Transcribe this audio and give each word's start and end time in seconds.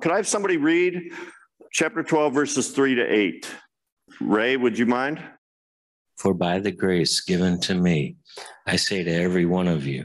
Could 0.00 0.12
I 0.12 0.16
have 0.16 0.28
somebody 0.28 0.58
read 0.58 1.10
chapter 1.72 2.04
12, 2.04 2.32
verses 2.32 2.70
3 2.70 2.94
to 2.94 3.02
8? 3.02 3.50
Ray, 4.20 4.56
would 4.56 4.78
you 4.78 4.86
mind? 4.86 5.20
For 6.16 6.32
by 6.32 6.60
the 6.60 6.70
grace 6.70 7.20
given 7.20 7.60
to 7.62 7.74
me, 7.74 8.16
I 8.64 8.76
say 8.76 9.02
to 9.02 9.10
every 9.12 9.44
one 9.44 9.66
of 9.66 9.86
you, 9.86 10.04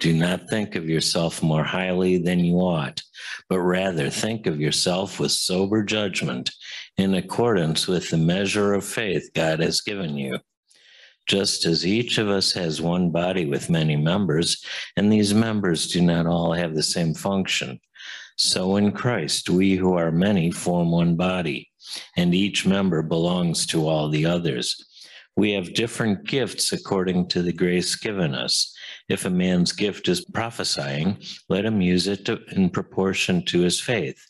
do 0.00 0.14
not 0.14 0.48
think 0.48 0.76
of 0.76 0.88
yourself 0.88 1.42
more 1.42 1.62
highly 1.62 2.16
than 2.16 2.38
you 2.38 2.56
ought, 2.56 3.02
but 3.50 3.60
rather 3.60 4.08
think 4.08 4.46
of 4.46 4.62
yourself 4.62 5.20
with 5.20 5.30
sober 5.30 5.82
judgment 5.82 6.50
in 6.96 7.14
accordance 7.14 7.86
with 7.86 8.08
the 8.08 8.16
measure 8.16 8.72
of 8.72 8.82
faith 8.82 9.28
God 9.34 9.60
has 9.60 9.82
given 9.82 10.16
you. 10.16 10.38
Just 11.26 11.64
as 11.64 11.86
each 11.86 12.18
of 12.18 12.28
us 12.28 12.52
has 12.52 12.82
one 12.82 13.10
body 13.10 13.46
with 13.46 13.70
many 13.70 13.96
members, 13.96 14.62
and 14.96 15.10
these 15.10 15.32
members 15.32 15.88
do 15.88 16.02
not 16.02 16.26
all 16.26 16.52
have 16.52 16.74
the 16.74 16.82
same 16.82 17.14
function, 17.14 17.80
so 18.36 18.76
in 18.76 18.92
Christ 18.92 19.48
we 19.48 19.74
who 19.76 19.94
are 19.94 20.10
many 20.10 20.50
form 20.50 20.90
one 20.90 21.16
body, 21.16 21.70
and 22.16 22.34
each 22.34 22.66
member 22.66 23.02
belongs 23.02 23.66
to 23.66 23.88
all 23.88 24.08
the 24.08 24.26
others. 24.26 24.76
We 25.36 25.52
have 25.52 25.74
different 25.74 26.26
gifts 26.26 26.72
according 26.72 27.28
to 27.28 27.42
the 27.42 27.52
grace 27.52 27.96
given 27.96 28.34
us. 28.34 28.76
If 29.08 29.24
a 29.24 29.30
man's 29.30 29.72
gift 29.72 30.08
is 30.08 30.24
prophesying, 30.24 31.18
let 31.48 31.64
him 31.64 31.80
use 31.80 32.06
it 32.06 32.24
to, 32.26 32.40
in 32.52 32.70
proportion 32.70 33.44
to 33.46 33.60
his 33.60 33.80
faith. 33.80 34.20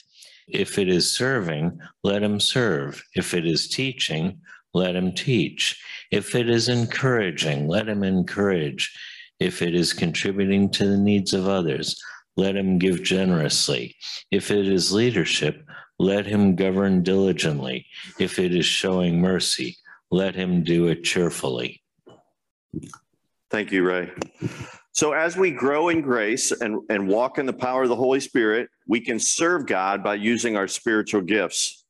If 0.48 0.78
it 0.78 0.88
is 0.88 1.12
serving, 1.12 1.78
let 2.02 2.22
him 2.22 2.40
serve. 2.40 3.02
If 3.14 3.34
it 3.34 3.46
is 3.46 3.68
teaching, 3.68 4.40
let 4.74 4.94
him 4.96 5.12
teach. 5.12 5.80
If 6.10 6.34
it 6.34 6.50
is 6.50 6.68
encouraging, 6.68 7.68
let 7.68 7.88
him 7.88 8.02
encourage. 8.02 8.94
If 9.40 9.62
it 9.62 9.74
is 9.74 9.92
contributing 9.92 10.70
to 10.70 10.86
the 10.86 10.98
needs 10.98 11.32
of 11.32 11.48
others, 11.48 12.00
let 12.36 12.56
him 12.56 12.78
give 12.78 13.02
generously. 13.02 13.96
If 14.30 14.50
it 14.50 14.68
is 14.68 14.92
leadership, 14.92 15.64
let 15.98 16.26
him 16.26 16.56
govern 16.56 17.02
diligently. 17.02 17.86
If 18.18 18.38
it 18.38 18.54
is 18.54 18.66
showing 18.66 19.20
mercy, 19.20 19.76
let 20.10 20.34
him 20.34 20.64
do 20.64 20.88
it 20.88 21.04
cheerfully. 21.04 21.82
Thank 23.50 23.70
you, 23.70 23.84
Ray. 23.84 24.10
So, 24.92 25.12
as 25.12 25.36
we 25.36 25.50
grow 25.50 25.88
in 25.88 26.00
grace 26.00 26.50
and, 26.52 26.80
and 26.88 27.08
walk 27.08 27.38
in 27.38 27.46
the 27.46 27.52
power 27.52 27.82
of 27.84 27.88
the 27.88 27.96
Holy 27.96 28.20
Spirit, 28.20 28.68
we 28.88 29.00
can 29.00 29.18
serve 29.18 29.66
God 29.66 30.02
by 30.02 30.14
using 30.14 30.56
our 30.56 30.68
spiritual 30.68 31.20
gifts. 31.20 31.83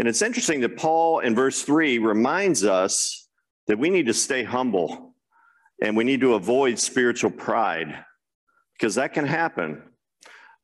And 0.00 0.08
it's 0.08 0.22
interesting 0.22 0.62
that 0.62 0.78
Paul 0.78 1.18
in 1.18 1.34
verse 1.34 1.60
3 1.60 1.98
reminds 1.98 2.64
us 2.64 3.28
that 3.66 3.78
we 3.78 3.90
need 3.90 4.06
to 4.06 4.14
stay 4.14 4.42
humble 4.42 5.14
and 5.82 5.94
we 5.94 6.04
need 6.04 6.22
to 6.22 6.36
avoid 6.36 6.78
spiritual 6.78 7.30
pride 7.30 8.02
because 8.72 8.94
that 8.94 9.12
can 9.12 9.26
happen. 9.26 9.82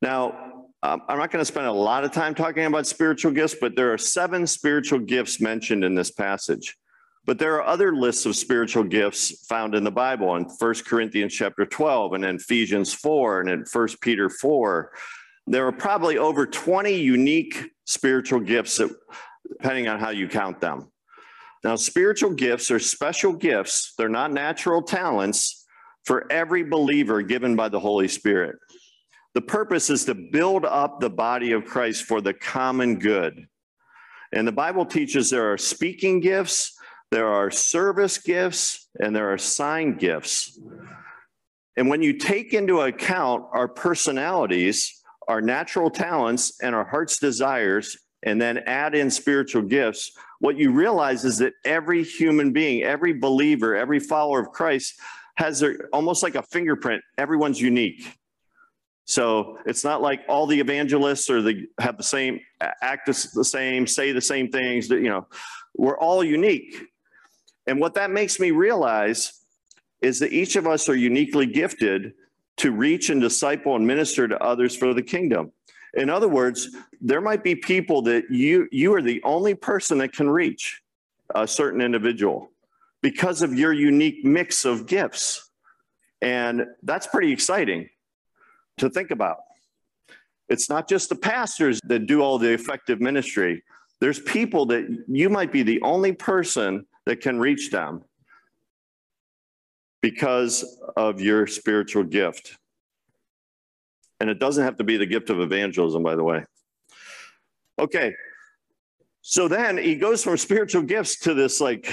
Now, 0.00 0.64
um, 0.82 1.02
I'm 1.06 1.18
not 1.18 1.30
going 1.30 1.42
to 1.42 1.44
spend 1.44 1.66
a 1.66 1.72
lot 1.72 2.02
of 2.02 2.12
time 2.12 2.34
talking 2.34 2.64
about 2.64 2.86
spiritual 2.86 3.30
gifts, 3.30 3.54
but 3.60 3.76
there 3.76 3.92
are 3.92 3.98
seven 3.98 4.46
spiritual 4.46 5.00
gifts 5.00 5.38
mentioned 5.38 5.84
in 5.84 5.94
this 5.94 6.10
passage. 6.10 6.74
But 7.26 7.38
there 7.38 7.56
are 7.56 7.66
other 7.66 7.94
lists 7.94 8.24
of 8.24 8.36
spiritual 8.36 8.84
gifts 8.84 9.44
found 9.46 9.74
in 9.74 9.84
the 9.84 9.90
Bible 9.90 10.34
in 10.36 10.44
1 10.44 10.74
Corinthians 10.86 11.34
chapter 11.34 11.66
12 11.66 12.14
and 12.14 12.24
in 12.24 12.36
Ephesians 12.36 12.94
4 12.94 13.42
and 13.42 13.50
in 13.50 13.66
1 13.70 13.88
Peter 14.00 14.30
4. 14.30 14.92
There 15.46 15.66
are 15.66 15.72
probably 15.72 16.18
over 16.18 16.46
20 16.46 16.94
unique 16.94 17.70
spiritual 17.84 18.40
gifts, 18.40 18.78
that, 18.78 18.90
depending 19.48 19.88
on 19.88 20.00
how 20.00 20.10
you 20.10 20.28
count 20.28 20.60
them. 20.60 20.90
Now, 21.62 21.76
spiritual 21.76 22.30
gifts 22.30 22.70
are 22.70 22.78
special 22.78 23.32
gifts, 23.32 23.94
they're 23.96 24.08
not 24.08 24.32
natural 24.32 24.82
talents 24.82 25.64
for 26.04 26.30
every 26.30 26.62
believer 26.62 27.22
given 27.22 27.56
by 27.56 27.68
the 27.68 27.80
Holy 27.80 28.08
Spirit. 28.08 28.56
The 29.34 29.40
purpose 29.40 29.90
is 29.90 30.04
to 30.06 30.14
build 30.14 30.64
up 30.64 31.00
the 31.00 31.10
body 31.10 31.52
of 31.52 31.64
Christ 31.64 32.04
for 32.04 32.20
the 32.20 32.32
common 32.32 32.98
good. 32.98 33.48
And 34.32 34.46
the 34.46 34.52
Bible 34.52 34.86
teaches 34.86 35.30
there 35.30 35.52
are 35.52 35.58
speaking 35.58 36.20
gifts, 36.20 36.76
there 37.10 37.28
are 37.28 37.50
service 37.50 38.18
gifts, 38.18 38.88
and 38.98 39.14
there 39.14 39.32
are 39.32 39.38
sign 39.38 39.96
gifts. 39.96 40.58
And 41.76 41.88
when 41.88 42.02
you 42.02 42.14
take 42.14 42.54
into 42.54 42.80
account 42.80 43.44
our 43.52 43.68
personalities, 43.68 45.02
our 45.28 45.40
natural 45.40 45.90
talents, 45.90 46.60
and 46.62 46.74
our 46.74 46.84
heart's 46.84 47.18
desires, 47.18 47.96
and 48.22 48.40
then 48.40 48.58
add 48.58 48.94
in 48.94 49.10
spiritual 49.10 49.62
gifts, 49.62 50.12
what 50.40 50.56
you 50.56 50.72
realize 50.72 51.24
is 51.24 51.38
that 51.38 51.54
every 51.64 52.02
human 52.02 52.52
being, 52.52 52.82
every 52.82 53.12
believer, 53.12 53.74
every 53.74 54.00
follower 54.00 54.40
of 54.40 54.50
Christ 54.50 55.00
has 55.36 55.60
their, 55.60 55.88
almost 55.92 56.22
like 56.22 56.34
a 56.34 56.42
fingerprint. 56.42 57.02
Everyone's 57.18 57.60
unique. 57.60 58.16
So 59.04 59.58
it's 59.66 59.84
not 59.84 60.02
like 60.02 60.22
all 60.28 60.46
the 60.46 60.58
evangelists 60.58 61.30
or 61.30 61.40
the 61.40 61.66
have 61.78 61.96
the 61.96 62.02
same 62.02 62.40
act 62.60 63.06
the 63.06 63.44
same, 63.44 63.86
say 63.86 64.12
the 64.12 64.20
same 64.20 64.50
things. 64.50 64.88
That 64.88 65.00
you 65.00 65.08
know, 65.08 65.28
we're 65.76 65.98
all 65.98 66.24
unique. 66.24 66.76
And 67.68 67.80
what 67.80 67.94
that 67.94 68.10
makes 68.10 68.40
me 68.40 68.50
realize 68.50 69.32
is 70.02 70.18
that 70.20 70.32
each 70.32 70.56
of 70.56 70.66
us 70.66 70.88
are 70.88 70.96
uniquely 70.96 71.46
gifted 71.46 72.12
to 72.58 72.72
reach 72.72 73.10
and 73.10 73.20
disciple 73.20 73.76
and 73.76 73.86
minister 73.86 74.26
to 74.26 74.42
others 74.42 74.76
for 74.76 74.94
the 74.94 75.02
kingdom. 75.02 75.52
In 75.94 76.10
other 76.10 76.28
words, 76.28 76.68
there 77.00 77.20
might 77.20 77.42
be 77.42 77.54
people 77.54 78.02
that 78.02 78.30
you 78.30 78.68
you 78.70 78.94
are 78.94 79.02
the 79.02 79.22
only 79.24 79.54
person 79.54 79.98
that 79.98 80.12
can 80.12 80.28
reach 80.28 80.82
a 81.34 81.46
certain 81.46 81.80
individual 81.80 82.50
because 83.02 83.42
of 83.42 83.58
your 83.58 83.72
unique 83.72 84.24
mix 84.24 84.64
of 84.64 84.86
gifts. 84.86 85.50
And 86.22 86.66
that's 86.82 87.06
pretty 87.06 87.32
exciting 87.32 87.88
to 88.78 88.90
think 88.90 89.10
about. 89.10 89.38
It's 90.48 90.68
not 90.68 90.88
just 90.88 91.08
the 91.08 91.16
pastors 91.16 91.80
that 91.84 92.06
do 92.06 92.20
all 92.20 92.38
the 92.38 92.52
effective 92.52 93.00
ministry. 93.00 93.62
There's 94.00 94.20
people 94.20 94.66
that 94.66 95.04
you 95.08 95.28
might 95.28 95.52
be 95.52 95.62
the 95.62 95.80
only 95.82 96.12
person 96.12 96.86
that 97.06 97.20
can 97.20 97.38
reach 97.38 97.70
them 97.70 98.04
because 100.06 100.78
of 100.96 101.20
your 101.20 101.48
spiritual 101.48 102.04
gift. 102.04 102.56
And 104.20 104.30
it 104.30 104.38
doesn't 104.38 104.62
have 104.62 104.76
to 104.76 104.84
be 104.84 104.96
the 104.96 105.04
gift 105.04 105.30
of 105.30 105.40
evangelism, 105.40 106.04
by 106.04 106.14
the 106.14 106.22
way. 106.22 106.44
Okay. 107.76 108.14
So 109.22 109.48
then 109.48 109.76
he 109.76 109.96
goes 109.96 110.22
from 110.22 110.36
spiritual 110.36 110.82
gifts 110.82 111.18
to 111.22 111.34
this 111.34 111.60
like 111.60 111.92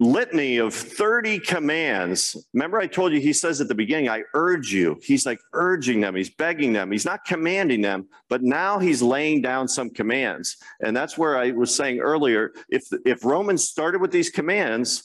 litany 0.00 0.56
of 0.56 0.74
30 0.74 1.38
commands. 1.38 2.36
Remember, 2.54 2.80
I 2.80 2.88
told 2.88 3.12
you, 3.12 3.20
he 3.20 3.32
says 3.32 3.60
at 3.60 3.68
the 3.68 3.74
beginning, 3.76 4.08
I 4.08 4.24
urge 4.34 4.72
you. 4.72 4.98
He's 5.00 5.24
like 5.24 5.38
urging 5.52 6.00
them, 6.00 6.16
he's 6.16 6.30
begging 6.30 6.72
them, 6.72 6.90
he's 6.90 7.04
not 7.04 7.24
commanding 7.24 7.82
them, 7.82 8.08
but 8.28 8.42
now 8.42 8.80
he's 8.80 9.00
laying 9.00 9.42
down 9.42 9.68
some 9.68 9.90
commands. 9.90 10.56
And 10.80 10.96
that's 10.96 11.16
where 11.16 11.38
I 11.38 11.52
was 11.52 11.72
saying 11.72 12.00
earlier 12.00 12.50
if, 12.68 12.88
if 13.06 13.24
Romans 13.24 13.68
started 13.68 14.00
with 14.00 14.10
these 14.10 14.28
commands, 14.28 15.04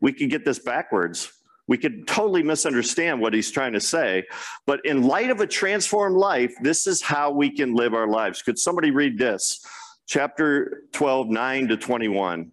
we 0.00 0.14
could 0.14 0.30
get 0.30 0.46
this 0.46 0.58
backwards. 0.58 1.30
We 1.68 1.78
could 1.78 2.06
totally 2.06 2.42
misunderstand 2.42 3.20
what 3.20 3.34
he's 3.34 3.50
trying 3.50 3.72
to 3.72 3.80
say. 3.80 4.24
But 4.66 4.84
in 4.84 5.02
light 5.02 5.30
of 5.30 5.40
a 5.40 5.46
transformed 5.46 6.16
life, 6.16 6.54
this 6.60 6.86
is 6.86 7.02
how 7.02 7.30
we 7.30 7.50
can 7.50 7.74
live 7.74 7.94
our 7.94 8.06
lives. 8.06 8.42
Could 8.42 8.58
somebody 8.58 8.90
read 8.90 9.18
this? 9.18 9.64
Chapter 10.06 10.82
12, 10.92 11.28
9 11.28 11.68
to 11.68 11.76
21. 11.76 12.52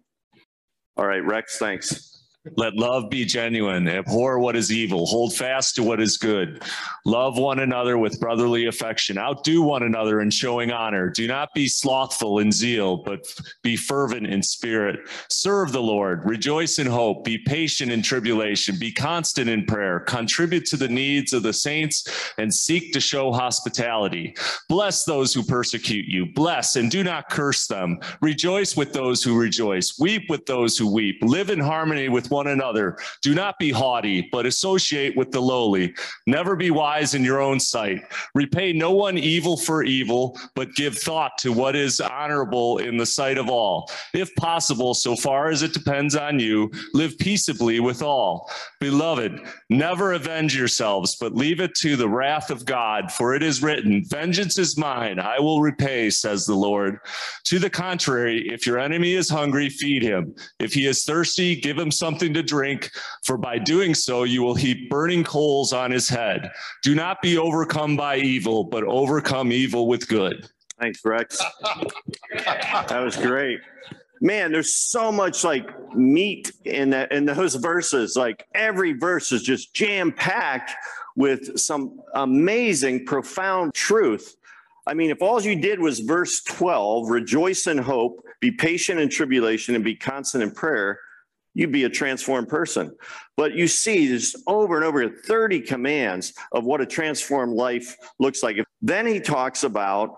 All 0.96 1.06
right, 1.06 1.24
Rex, 1.24 1.58
thanks. 1.58 2.13
Let 2.56 2.74
love 2.74 3.08
be 3.08 3.24
genuine. 3.24 3.88
Abhor 3.88 4.38
what 4.38 4.54
is 4.54 4.70
evil. 4.70 5.06
Hold 5.06 5.34
fast 5.34 5.76
to 5.76 5.82
what 5.82 5.98
is 5.98 6.18
good. 6.18 6.62
Love 7.06 7.38
one 7.38 7.60
another 7.60 7.96
with 7.96 8.20
brotherly 8.20 8.66
affection. 8.66 9.16
Outdo 9.16 9.62
one 9.62 9.82
another 9.82 10.20
in 10.20 10.30
showing 10.30 10.70
honor. 10.70 11.08
Do 11.08 11.26
not 11.26 11.54
be 11.54 11.66
slothful 11.66 12.40
in 12.40 12.52
zeal, 12.52 12.98
but 12.98 13.26
be 13.62 13.76
fervent 13.76 14.26
in 14.26 14.42
spirit. 14.42 15.08
Serve 15.30 15.72
the 15.72 15.80
Lord. 15.80 16.22
Rejoice 16.26 16.78
in 16.78 16.86
hope. 16.86 17.24
Be 17.24 17.38
patient 17.38 17.90
in 17.90 18.02
tribulation. 18.02 18.78
Be 18.78 18.92
constant 18.92 19.48
in 19.48 19.64
prayer. 19.64 20.00
Contribute 20.00 20.66
to 20.66 20.76
the 20.76 20.88
needs 20.88 21.32
of 21.32 21.42
the 21.42 21.52
saints 21.52 22.32
and 22.36 22.54
seek 22.54 22.92
to 22.92 23.00
show 23.00 23.32
hospitality. 23.32 24.36
Bless 24.68 25.04
those 25.04 25.32
who 25.32 25.42
persecute 25.42 26.06
you. 26.06 26.26
Bless 26.26 26.76
and 26.76 26.90
do 26.90 27.02
not 27.02 27.30
curse 27.30 27.66
them. 27.66 27.98
Rejoice 28.20 28.76
with 28.76 28.92
those 28.92 29.22
who 29.22 29.38
rejoice. 29.38 29.98
Weep 29.98 30.28
with 30.28 30.44
those 30.44 30.76
who 30.76 30.92
weep. 30.92 31.16
Live 31.22 31.48
in 31.48 31.58
harmony 31.58 32.10
with 32.10 32.28
one 32.34 32.48
another. 32.48 32.98
Do 33.22 33.34
not 33.34 33.58
be 33.58 33.70
haughty, 33.70 34.28
but 34.30 34.44
associate 34.44 35.16
with 35.16 35.30
the 35.30 35.40
lowly. 35.40 35.94
Never 36.26 36.56
be 36.56 36.70
wise 36.70 37.14
in 37.14 37.24
your 37.24 37.40
own 37.40 37.60
sight. 37.60 38.02
Repay 38.34 38.72
no 38.72 38.90
one 38.90 39.16
evil 39.16 39.56
for 39.56 39.84
evil, 39.84 40.38
but 40.54 40.74
give 40.74 40.98
thought 40.98 41.38
to 41.38 41.52
what 41.52 41.76
is 41.76 42.00
honorable 42.00 42.78
in 42.78 42.96
the 42.96 43.06
sight 43.06 43.38
of 43.38 43.48
all. 43.48 43.90
If 44.12 44.34
possible, 44.34 44.94
so 44.94 45.16
far 45.16 45.48
as 45.48 45.62
it 45.62 45.72
depends 45.72 46.16
on 46.16 46.38
you, 46.38 46.70
live 46.92 47.16
peaceably 47.18 47.80
with 47.80 48.02
all. 48.02 48.50
Beloved, 48.80 49.40
never 49.70 50.12
avenge 50.12 50.56
yourselves, 50.56 51.16
but 51.16 51.34
leave 51.34 51.60
it 51.60 51.74
to 51.76 51.96
the 51.96 52.08
wrath 52.08 52.50
of 52.50 52.64
God, 52.64 53.12
for 53.12 53.34
it 53.34 53.42
is 53.42 53.62
written, 53.62 54.04
Vengeance 54.04 54.58
is 54.58 54.76
mine, 54.76 55.18
I 55.18 55.38
will 55.38 55.60
repay, 55.60 56.10
says 56.10 56.46
the 56.46 56.54
Lord. 56.54 56.98
To 57.44 57.58
the 57.58 57.70
contrary, 57.70 58.48
if 58.48 58.66
your 58.66 58.78
enemy 58.78 59.12
is 59.12 59.28
hungry, 59.28 59.68
feed 59.68 60.02
him. 60.02 60.34
If 60.58 60.72
he 60.72 60.86
is 60.86 61.04
thirsty, 61.04 61.54
give 61.54 61.78
him 61.78 61.90
something 61.90 62.23
to 62.32 62.42
drink, 62.42 62.90
for 63.24 63.36
by 63.36 63.58
doing 63.58 63.94
so, 63.94 64.22
you 64.24 64.42
will 64.42 64.54
heap 64.54 64.88
burning 64.88 65.24
coals 65.24 65.72
on 65.72 65.90
his 65.90 66.08
head. 66.08 66.50
Do 66.82 66.94
not 66.94 67.20
be 67.20 67.36
overcome 67.36 67.96
by 67.96 68.16
evil, 68.16 68.64
but 68.64 68.84
overcome 68.84 69.52
evil 69.52 69.86
with 69.86 70.08
good. 70.08 70.48
Thanks, 70.80 71.04
Rex. 71.04 71.42
that 72.32 73.00
was 73.02 73.16
great. 73.16 73.60
Man, 74.20 74.52
there's 74.52 74.74
so 74.74 75.12
much 75.12 75.44
like 75.44 75.68
meat 75.94 76.50
in 76.64 76.90
that 76.90 77.12
in 77.12 77.26
those 77.26 77.56
verses. 77.56 78.16
Like 78.16 78.46
every 78.54 78.92
verse 78.92 79.32
is 79.32 79.42
just 79.42 79.74
jam 79.74 80.12
packed 80.12 80.72
with 81.16 81.58
some 81.58 82.00
amazing, 82.14 83.06
profound 83.06 83.74
truth. 83.74 84.36
I 84.86 84.94
mean, 84.94 85.10
if 85.10 85.22
all 85.22 85.40
you 85.40 85.56
did 85.56 85.80
was 85.80 86.00
verse 86.00 86.42
12, 86.42 87.08
rejoice 87.08 87.66
in 87.66 87.78
hope, 87.78 88.24
be 88.40 88.50
patient 88.50 89.00
in 89.00 89.08
tribulation, 89.08 89.74
and 89.74 89.84
be 89.84 89.94
constant 89.94 90.42
in 90.42 90.50
prayer, 90.50 90.98
you'd 91.54 91.72
be 91.72 91.84
a 91.84 91.88
transformed 91.88 92.48
person. 92.48 92.94
But 93.36 93.54
you 93.54 93.68
see, 93.68 94.08
there's 94.08 94.34
over 94.46 94.76
and 94.76 94.84
over 94.84 95.08
30 95.08 95.60
commands 95.60 96.34
of 96.52 96.64
what 96.64 96.80
a 96.80 96.86
transformed 96.86 97.54
life 97.54 97.96
looks 98.18 98.42
like. 98.42 98.56
Then 98.82 99.06
he 99.06 99.20
talks 99.20 99.64
about 99.64 100.16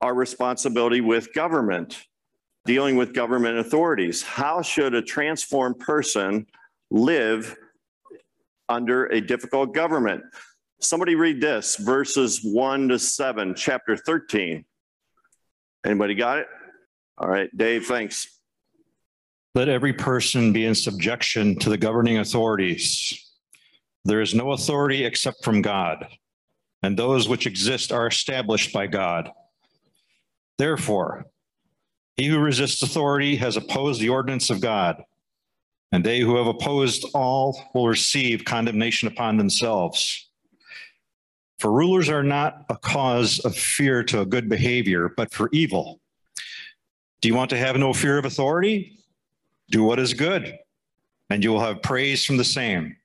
our 0.00 0.14
responsibility 0.14 1.00
with 1.00 1.32
government, 1.32 2.02
dealing 2.64 2.96
with 2.96 3.14
government 3.14 3.58
authorities. 3.58 4.22
How 4.22 4.60
should 4.60 4.94
a 4.94 5.02
transformed 5.02 5.78
person 5.78 6.46
live 6.90 7.56
under 8.68 9.06
a 9.06 9.20
difficult 9.20 9.72
government? 9.72 10.24
Somebody 10.80 11.14
read 11.14 11.40
this, 11.40 11.76
verses 11.76 12.40
1 12.42 12.88
to 12.88 12.98
7, 12.98 13.54
chapter 13.54 13.96
13. 13.96 14.64
Anybody 15.84 16.14
got 16.16 16.38
it? 16.38 16.46
All 17.18 17.28
right, 17.28 17.48
Dave, 17.56 17.86
thanks. 17.86 18.41
Let 19.54 19.68
every 19.68 19.92
person 19.92 20.54
be 20.54 20.64
in 20.64 20.74
subjection 20.74 21.58
to 21.58 21.68
the 21.68 21.76
governing 21.76 22.18
authorities. 22.18 23.30
There 24.04 24.22
is 24.22 24.34
no 24.34 24.52
authority 24.52 25.04
except 25.04 25.44
from 25.44 25.60
God, 25.60 26.08
and 26.82 26.96
those 26.96 27.28
which 27.28 27.46
exist 27.46 27.92
are 27.92 28.06
established 28.06 28.72
by 28.72 28.86
God. 28.86 29.30
Therefore, 30.56 31.26
he 32.16 32.28
who 32.28 32.38
resists 32.38 32.82
authority 32.82 33.36
has 33.36 33.58
opposed 33.58 34.00
the 34.00 34.08
ordinance 34.08 34.48
of 34.48 34.62
God, 34.62 35.04
and 35.92 36.02
they 36.02 36.20
who 36.20 36.36
have 36.36 36.46
opposed 36.46 37.04
all 37.12 37.62
will 37.74 37.88
receive 37.88 38.46
condemnation 38.46 39.06
upon 39.06 39.36
themselves. 39.36 40.30
For 41.58 41.70
rulers 41.70 42.08
are 42.08 42.22
not 42.22 42.64
a 42.70 42.76
cause 42.76 43.38
of 43.40 43.54
fear 43.54 44.02
to 44.04 44.22
a 44.22 44.26
good 44.26 44.48
behavior, 44.48 45.12
but 45.14 45.30
for 45.30 45.50
evil. 45.52 46.00
Do 47.20 47.28
you 47.28 47.34
want 47.34 47.50
to 47.50 47.58
have 47.58 47.76
no 47.76 47.92
fear 47.92 48.16
of 48.16 48.24
authority? 48.24 49.01
Do 49.72 49.82
what 49.82 49.98
is 49.98 50.14
good, 50.14 50.56
and 51.28 51.42
you 51.42 51.50
will 51.50 51.60
have 51.60 51.82
praise 51.82 52.24
from 52.24 52.36
the 52.36 52.44
same. 52.44 52.96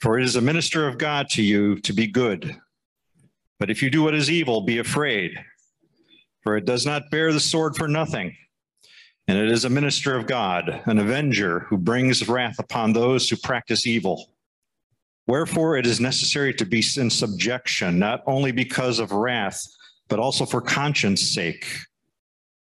For 0.00 0.18
it 0.18 0.24
is 0.24 0.36
a 0.36 0.40
minister 0.40 0.88
of 0.88 0.96
God 0.96 1.28
to 1.30 1.42
you 1.42 1.78
to 1.80 1.92
be 1.92 2.06
good. 2.06 2.56
But 3.58 3.68
if 3.68 3.82
you 3.82 3.90
do 3.90 4.02
what 4.02 4.14
is 4.14 4.30
evil, 4.30 4.62
be 4.62 4.78
afraid 4.78 5.36
for 6.42 6.56
it 6.56 6.64
does 6.64 6.86
not 6.86 7.10
bear 7.10 7.32
the 7.32 7.40
sword 7.40 7.76
for 7.76 7.88
nothing. 7.88 8.36
And 9.28 9.38
it 9.38 9.50
is 9.50 9.64
a 9.64 9.70
minister 9.70 10.16
of 10.16 10.26
God, 10.26 10.82
an 10.86 10.98
avenger 10.98 11.60
who 11.60 11.76
brings 11.76 12.28
wrath 12.28 12.58
upon 12.58 12.92
those 12.92 13.28
who 13.28 13.36
practice 13.36 13.86
evil. 13.86 14.30
Wherefore 15.26 15.76
it 15.76 15.86
is 15.86 16.00
necessary 16.00 16.52
to 16.54 16.66
be 16.66 16.82
in 16.96 17.10
subjection, 17.10 17.98
not 17.98 18.22
only 18.26 18.50
because 18.50 18.98
of 18.98 19.12
wrath, 19.12 19.62
but 20.08 20.18
also 20.18 20.44
for 20.44 20.60
conscience 20.60 21.22
sake. 21.22 21.66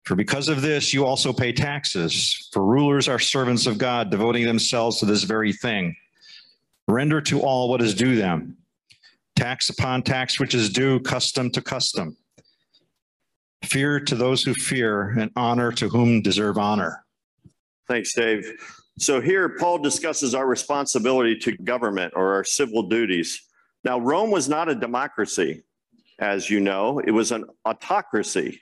For 0.06 0.16
because 0.16 0.50
of 0.50 0.62
this, 0.62 0.94
you 0.94 1.06
also 1.06 1.32
pay 1.32 1.52
taxes, 1.52 2.50
for 2.52 2.66
rulers 2.66 3.08
are 3.08 3.20
servants 3.20 3.68
of 3.68 3.78
God, 3.78 4.10
devoting 4.10 4.46
themselves 4.46 5.00
to 5.00 5.06
this 5.06 5.24
very 5.24 5.54
thing. 5.54 5.96
Render 6.88 7.22
to 7.22 7.42
all 7.42 7.70
what 7.70 7.82
is 7.82 7.94
due 7.94 8.16
them 8.16 8.58
tax 9.36 9.70
upon 9.70 10.02
tax 10.02 10.38
which 10.38 10.54
is 10.54 10.70
due, 10.70 11.00
custom 11.00 11.50
to 11.50 11.62
custom 11.62 12.18
fear 13.64 14.00
to 14.00 14.16
those 14.16 14.44
who 14.44 14.54
fear, 14.54 15.10
and 15.20 15.32
honor 15.36 15.72
to 15.74 15.90
whom 15.90 16.22
deserve 16.22 16.58
honor. 16.58 17.06
Thanks, 17.88 18.14
Dave. 18.14 18.52
So 18.98 19.22
here, 19.22 19.50
Paul 19.50 19.80
discusses 19.80 20.36
our 20.36 20.48
responsibility 20.48 21.38
to 21.40 21.56
government 21.58 22.14
or 22.16 22.34
our 22.34 22.44
civil 22.44 22.84
duties. 22.84 23.42
Now, 23.84 24.00
Rome 24.00 24.32
was 24.32 24.50
not 24.50 24.70
a 24.70 24.76
democracy, 24.76 25.64
as 26.20 26.50
you 26.50 26.60
know, 26.60 27.00
it 27.00 27.12
was 27.12 27.32
an 27.32 27.46
autocracy. 27.66 28.62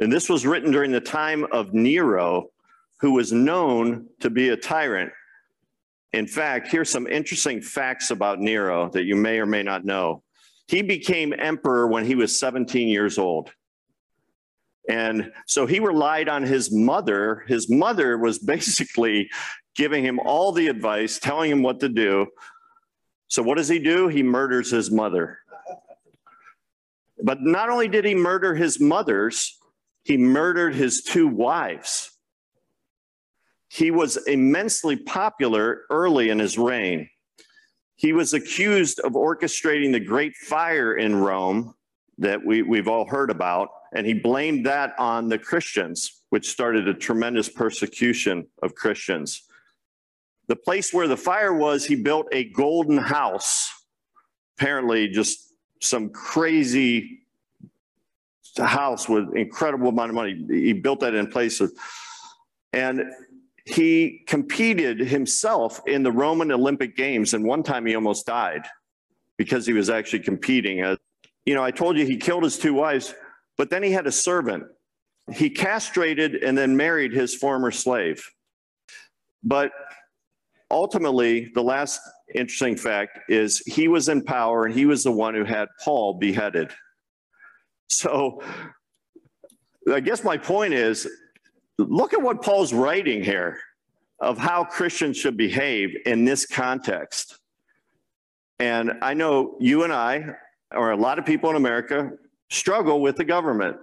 And 0.00 0.12
this 0.12 0.28
was 0.28 0.46
written 0.46 0.70
during 0.70 0.92
the 0.92 1.00
time 1.00 1.44
of 1.52 1.74
Nero, 1.74 2.50
who 3.00 3.12
was 3.12 3.32
known 3.32 4.06
to 4.20 4.30
be 4.30 4.50
a 4.50 4.56
tyrant. 4.56 5.12
In 6.12 6.26
fact, 6.26 6.68
here's 6.68 6.90
some 6.90 7.06
interesting 7.06 7.60
facts 7.60 8.10
about 8.10 8.38
Nero 8.38 8.88
that 8.90 9.04
you 9.04 9.16
may 9.16 9.38
or 9.40 9.46
may 9.46 9.62
not 9.62 9.84
know. 9.84 10.22
He 10.68 10.82
became 10.82 11.34
emperor 11.36 11.86
when 11.86 12.04
he 12.04 12.14
was 12.14 12.38
17 12.38 12.88
years 12.88 13.18
old. 13.18 13.50
And 14.88 15.32
so 15.46 15.66
he 15.66 15.80
relied 15.80 16.28
on 16.28 16.42
his 16.42 16.72
mother. 16.72 17.44
His 17.46 17.68
mother 17.68 18.16
was 18.16 18.38
basically 18.54 19.30
giving 19.74 20.04
him 20.04 20.18
all 20.18 20.52
the 20.52 20.68
advice, 20.68 21.18
telling 21.18 21.50
him 21.50 21.62
what 21.62 21.80
to 21.80 21.88
do. 21.88 22.26
So 23.28 23.42
what 23.42 23.58
does 23.58 23.68
he 23.68 23.78
do? 23.78 24.08
He 24.08 24.22
murders 24.22 24.70
his 24.70 24.90
mother. 24.90 25.38
But 27.22 27.42
not 27.42 27.68
only 27.68 27.88
did 27.88 28.04
he 28.04 28.14
murder 28.14 28.54
his 28.54 28.80
mothers, 28.80 29.58
he 30.08 30.16
murdered 30.16 30.74
his 30.74 31.02
two 31.02 31.28
wives. 31.28 32.10
He 33.68 33.90
was 33.90 34.16
immensely 34.26 34.96
popular 34.96 35.82
early 35.90 36.30
in 36.30 36.38
his 36.38 36.56
reign. 36.56 37.10
He 37.94 38.14
was 38.14 38.32
accused 38.32 39.00
of 39.00 39.12
orchestrating 39.12 39.92
the 39.92 40.00
great 40.00 40.34
fire 40.34 40.96
in 40.96 41.14
Rome 41.14 41.74
that 42.16 42.42
we, 42.42 42.62
we've 42.62 42.88
all 42.88 43.06
heard 43.06 43.30
about 43.30 43.68
and 43.92 44.06
he 44.06 44.14
blamed 44.14 44.64
that 44.64 44.94
on 44.98 45.28
the 45.28 45.38
Christians, 45.38 46.22
which 46.30 46.48
started 46.48 46.88
a 46.88 46.94
tremendous 46.94 47.50
persecution 47.50 48.46
of 48.62 48.74
Christians. 48.74 49.42
The 50.46 50.56
place 50.56 50.92
where 50.92 51.08
the 51.08 51.18
fire 51.18 51.52
was, 51.52 51.84
he 51.84 51.96
built 51.96 52.28
a 52.32 52.44
golden 52.44 52.96
house. 52.96 53.70
Apparently, 54.58 55.08
just 55.08 55.52
some 55.80 56.08
crazy 56.08 57.26
house 58.66 59.08
with 59.08 59.34
incredible 59.36 59.88
amount 59.88 60.10
of 60.10 60.14
money. 60.14 60.44
He 60.48 60.72
built 60.72 61.00
that 61.00 61.14
in 61.14 61.26
place 61.26 61.60
and 62.72 63.02
he 63.64 64.22
competed 64.26 64.98
himself 65.00 65.80
in 65.86 66.02
the 66.02 66.12
Roman 66.12 66.50
Olympic 66.50 66.96
Games. 66.96 67.34
And 67.34 67.44
one 67.44 67.62
time 67.62 67.84
he 67.84 67.94
almost 67.94 68.26
died 68.26 68.62
because 69.36 69.66
he 69.66 69.72
was 69.72 69.90
actually 69.90 70.20
competing. 70.20 70.80
As, 70.80 70.96
you 71.44 71.54
know, 71.54 71.62
I 71.62 71.70
told 71.70 71.98
you 71.98 72.06
he 72.06 72.16
killed 72.16 72.44
his 72.44 72.58
two 72.58 72.74
wives. 72.74 73.14
But 73.56 73.70
then 73.70 73.82
he 73.82 73.90
had 73.90 74.06
a 74.06 74.12
servant. 74.12 74.64
He 75.32 75.50
castrated 75.50 76.36
and 76.36 76.56
then 76.56 76.76
married 76.76 77.12
his 77.12 77.34
former 77.34 77.70
slave. 77.70 78.22
But 79.42 79.70
ultimately, 80.70 81.50
the 81.54 81.62
last 81.62 82.00
interesting 82.34 82.76
fact 82.76 83.18
is 83.28 83.58
he 83.66 83.88
was 83.88 84.08
in 84.08 84.22
power 84.22 84.64
and 84.64 84.74
he 84.74 84.86
was 84.86 85.04
the 85.04 85.12
one 85.12 85.34
who 85.34 85.44
had 85.44 85.68
Paul 85.84 86.14
beheaded. 86.14 86.72
So 87.88 88.42
I 89.92 90.00
guess 90.00 90.22
my 90.24 90.36
point 90.36 90.74
is 90.74 91.08
look 91.78 92.12
at 92.12 92.22
what 92.22 92.42
Paul's 92.42 92.72
writing 92.72 93.22
here 93.22 93.58
of 94.20 94.36
how 94.36 94.64
Christians 94.64 95.16
should 95.16 95.36
behave 95.36 95.96
in 96.06 96.24
this 96.24 96.44
context. 96.44 97.38
And 98.58 98.92
I 99.02 99.14
know 99.14 99.56
you 99.60 99.84
and 99.84 99.92
I, 99.92 100.24
or 100.72 100.90
a 100.90 100.96
lot 100.96 101.18
of 101.18 101.24
people 101.24 101.50
in 101.50 101.56
America, 101.56 102.10
struggle 102.50 103.00
with 103.00 103.16
the 103.16 103.24
government. 103.24 103.76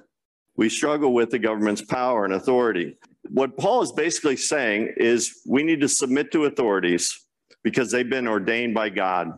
We 0.58 0.70
struggle 0.70 1.14
with 1.14 1.30
the 1.30 1.40
government's 1.40 1.82
power 1.82 2.26
and 2.26 2.34
authority. 2.34 2.98
What 3.30 3.58
Paul 3.58 3.82
is 3.82 3.92
basically 3.92 4.38
saying 4.38 4.94
is 4.98 5.42
we 5.46 5.64
need 5.64 5.82
to 5.82 5.90
submit 5.90 6.32
to 6.34 6.46
authorities 6.46 7.26
because 7.64 7.92
they've 7.92 8.10
been 8.10 8.28
ordained 8.28 8.74
by 8.74 8.90
God 8.90 9.38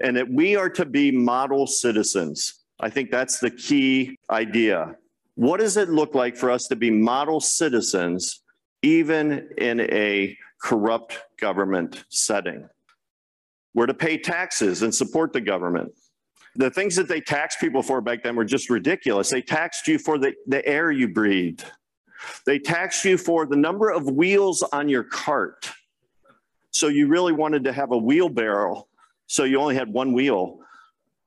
and 0.00 0.16
that 0.16 0.30
we 0.30 0.56
are 0.56 0.70
to 0.70 0.84
be 0.84 1.10
model 1.10 1.66
citizens. 1.66 2.61
I 2.82 2.90
think 2.90 3.10
that's 3.10 3.38
the 3.38 3.50
key 3.50 4.18
idea. 4.28 4.96
What 5.36 5.60
does 5.60 5.76
it 5.78 5.88
look 5.88 6.14
like 6.14 6.36
for 6.36 6.50
us 6.50 6.66
to 6.66 6.76
be 6.76 6.90
model 6.90 7.40
citizens 7.40 8.42
even 8.82 9.48
in 9.56 9.80
a 9.80 10.36
corrupt 10.60 11.18
government 11.40 12.04
setting. 12.08 12.68
We're 13.74 13.86
to 13.86 13.94
pay 13.94 14.18
taxes 14.18 14.82
and 14.82 14.94
support 14.94 15.32
the 15.32 15.40
government. 15.40 15.92
The 16.56 16.70
things 16.70 16.96
that 16.96 17.08
they 17.08 17.20
taxed 17.20 17.60
people 17.60 17.82
for 17.82 18.00
back 18.00 18.22
then 18.22 18.36
were 18.36 18.44
just 18.44 18.68
ridiculous. 18.68 19.30
They 19.30 19.40
taxed 19.40 19.88
you 19.88 19.98
for 19.98 20.18
the, 20.18 20.34
the 20.46 20.64
air 20.66 20.90
you 20.90 21.08
breathed. 21.08 21.64
They 22.44 22.58
taxed 22.58 23.04
you 23.04 23.16
for 23.16 23.46
the 23.46 23.56
number 23.56 23.90
of 23.90 24.10
wheels 24.10 24.62
on 24.72 24.88
your 24.88 25.04
cart. 25.04 25.70
So 26.70 26.88
you 26.88 27.06
really 27.06 27.32
wanted 27.32 27.64
to 27.64 27.72
have 27.72 27.92
a 27.92 27.96
wheelbarrow. 27.96 28.86
So 29.26 29.44
you 29.44 29.58
only 29.58 29.74
had 29.74 29.88
one 29.88 30.12
wheel. 30.12 30.58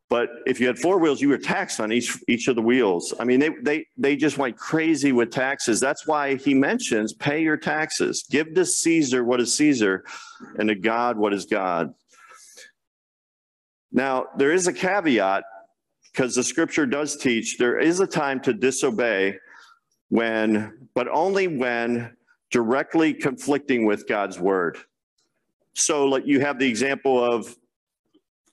But 0.07 0.29
if 0.45 0.59
you 0.59 0.67
had 0.67 0.77
four 0.77 1.00
wheels, 1.00 1.19
you 1.19 1.29
were 1.29 1.38
taxed 1.38 1.79
on 1.79 1.91
each 1.91 2.15
each 2.27 2.47
of 2.47 2.55
the 2.55 2.62
wheels. 2.62 3.13
I 3.19 3.24
mean, 3.24 3.39
they 3.39 3.50
they 3.63 3.85
they 3.97 4.15
just 4.15 4.38
went 4.38 4.55
crazy 4.55 5.12
with 5.12 5.31
taxes. 5.31 5.79
That's 5.79 6.05
why 6.05 6.35
he 6.35 6.53
mentions 6.53 7.13
pay 7.13 7.41
your 7.41 7.57
taxes. 7.57 8.24
Give 8.29 8.53
to 8.53 8.65
Caesar 8.65 9.24
what 9.24 9.41
is 9.41 9.55
Caesar, 9.55 10.05
and 10.59 10.69
to 10.69 10.75
God 10.75 11.17
what 11.17 11.33
is 11.33 11.45
God. 11.45 11.93
Now, 13.91 14.25
there 14.38 14.51
is 14.51 14.67
a 14.67 14.74
caveat 14.74 15.43
because 16.12 16.35
the 16.35 16.43
scripture 16.43 16.85
does 16.85 17.17
teach 17.17 17.57
there 17.57 17.79
is 17.79 18.00
a 18.00 18.07
time 18.07 18.39
to 18.41 18.53
disobey 18.53 19.38
when, 20.09 20.88
but 20.93 21.07
only 21.07 21.47
when 21.47 22.15
directly 22.51 23.13
conflicting 23.13 23.85
with 23.85 24.07
God's 24.07 24.39
word. 24.39 24.77
So, 25.74 26.05
like 26.05 26.25
you 26.25 26.41
have 26.41 26.59
the 26.59 26.67
example 26.67 27.24
of 27.24 27.55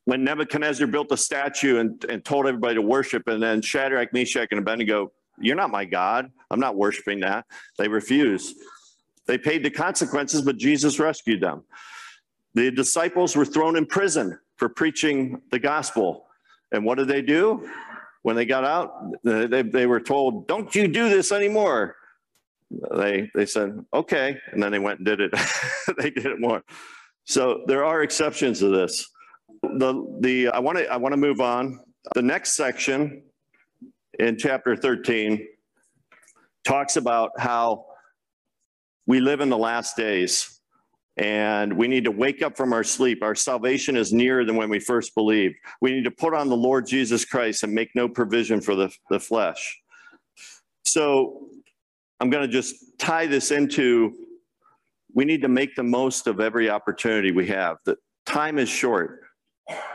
when 0.04 0.24
Nebuchadnezzar 0.24 0.86
built 0.86 1.12
a 1.12 1.16
statue 1.16 1.78
and, 1.78 2.04
and 2.06 2.24
told 2.24 2.46
everybody 2.46 2.74
to 2.74 2.82
worship, 2.82 3.28
and 3.28 3.42
then 3.42 3.62
Shadrach, 3.62 4.12
Meshach, 4.12 4.48
and 4.50 4.60
Abednego, 4.60 5.12
You're 5.38 5.56
not 5.56 5.70
my 5.70 5.84
God. 5.84 6.30
I'm 6.50 6.60
not 6.60 6.76
worshiping 6.76 7.20
that. 7.20 7.46
They 7.78 7.88
refused. 7.88 8.56
They 9.26 9.38
paid 9.38 9.64
the 9.64 9.70
consequences, 9.70 10.42
but 10.42 10.56
Jesus 10.56 10.98
rescued 10.98 11.40
them. 11.40 11.62
The 12.54 12.70
disciples 12.70 13.36
were 13.36 13.44
thrown 13.44 13.76
in 13.76 13.86
prison 13.86 14.38
for 14.56 14.68
preaching 14.68 15.40
the 15.50 15.58
gospel. 15.58 16.26
And 16.72 16.84
what 16.84 16.98
did 16.98 17.08
they 17.08 17.22
do? 17.22 17.68
When 18.22 18.36
they 18.36 18.44
got 18.44 18.64
out, 18.64 18.92
they, 19.24 19.62
they 19.62 19.86
were 19.86 20.00
told, 20.00 20.48
Don't 20.48 20.74
you 20.74 20.88
do 20.88 21.08
this 21.08 21.32
anymore. 21.32 21.96
They, 22.94 23.30
they 23.34 23.46
said, 23.46 23.84
Okay. 23.94 24.38
And 24.50 24.62
then 24.62 24.72
they 24.72 24.78
went 24.78 24.98
and 24.98 25.06
did 25.06 25.20
it. 25.20 25.32
they 25.98 26.10
did 26.10 26.26
it 26.26 26.40
more. 26.40 26.62
So 27.24 27.62
there 27.66 27.84
are 27.84 28.02
exceptions 28.02 28.58
to 28.58 28.68
this 28.68 29.08
the 29.62 30.18
the 30.20 30.48
I 30.48 30.58
want 30.58 30.78
to 30.78 30.86
I 30.86 30.96
want 30.96 31.12
to 31.12 31.16
move 31.16 31.40
on. 31.40 31.80
The 32.14 32.22
next 32.22 32.54
section 32.54 33.22
in 34.18 34.36
chapter 34.36 34.76
13 34.76 35.46
talks 36.64 36.96
about 36.96 37.30
how 37.38 37.86
we 39.06 39.20
live 39.20 39.40
in 39.40 39.48
the 39.48 39.58
last 39.58 39.96
days 39.96 40.60
and 41.16 41.76
we 41.76 41.88
need 41.88 42.04
to 42.04 42.10
wake 42.10 42.42
up 42.42 42.56
from 42.56 42.72
our 42.72 42.84
sleep. 42.84 43.22
Our 43.22 43.34
salvation 43.34 43.96
is 43.96 44.12
nearer 44.12 44.44
than 44.44 44.56
when 44.56 44.68
we 44.68 44.78
first 44.78 45.14
believed. 45.14 45.56
We 45.80 45.92
need 45.92 46.04
to 46.04 46.10
put 46.10 46.34
on 46.34 46.48
the 46.48 46.56
Lord 46.56 46.86
Jesus 46.86 47.24
Christ 47.24 47.62
and 47.62 47.72
make 47.72 47.90
no 47.94 48.08
provision 48.08 48.60
for 48.60 48.74
the, 48.74 48.90
the 49.10 49.20
flesh. 49.20 49.80
So 50.84 51.48
I'm 52.20 52.30
going 52.30 52.46
to 52.46 52.52
just 52.52 52.98
tie 52.98 53.26
this 53.26 53.50
into 53.50 54.14
we 55.14 55.24
need 55.26 55.42
to 55.42 55.48
make 55.48 55.74
the 55.76 55.82
most 55.82 56.26
of 56.26 56.40
every 56.40 56.70
opportunity 56.70 57.32
we 57.32 57.46
have. 57.48 57.76
The 57.84 57.96
time 58.24 58.58
is 58.58 58.68
short. 58.68 59.21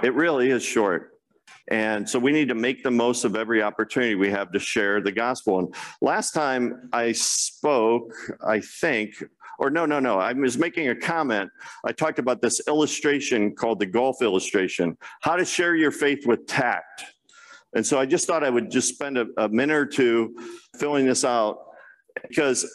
It 0.03 0.13
really 0.13 0.49
is 0.49 0.63
short. 0.63 1.11
And 1.69 2.07
so 2.07 2.17
we 2.17 2.31
need 2.31 2.47
to 2.47 2.55
make 2.55 2.83
the 2.83 2.91
most 2.91 3.25
of 3.25 3.35
every 3.35 3.61
opportunity 3.61 4.15
we 4.15 4.29
have 4.29 4.51
to 4.53 4.59
share 4.59 5.01
the 5.01 5.11
gospel. 5.11 5.59
And 5.59 5.75
last 6.01 6.31
time 6.31 6.89
I 6.93 7.11
spoke, 7.11 8.13
I 8.45 8.61
think, 8.61 9.21
or 9.59 9.69
no, 9.69 9.85
no, 9.85 9.99
no, 9.99 10.17
I 10.17 10.31
was 10.33 10.57
making 10.57 10.89
a 10.89 10.95
comment. 10.95 11.49
I 11.85 11.91
talked 11.91 12.19
about 12.19 12.41
this 12.41 12.65
illustration 12.67 13.53
called 13.53 13.79
the 13.79 13.85
golf 13.85 14.21
illustration 14.21 14.97
how 15.21 15.35
to 15.35 15.43
share 15.43 15.75
your 15.75 15.91
faith 15.91 16.25
with 16.25 16.45
tact. 16.47 17.03
And 17.75 17.85
so 17.85 17.99
I 17.99 18.05
just 18.05 18.27
thought 18.27 18.43
I 18.43 18.49
would 18.49 18.71
just 18.71 18.87
spend 18.87 19.17
a, 19.17 19.27
a 19.37 19.49
minute 19.49 19.75
or 19.75 19.85
two 19.85 20.35
filling 20.77 21.05
this 21.05 21.25
out 21.25 21.57
because 22.27 22.65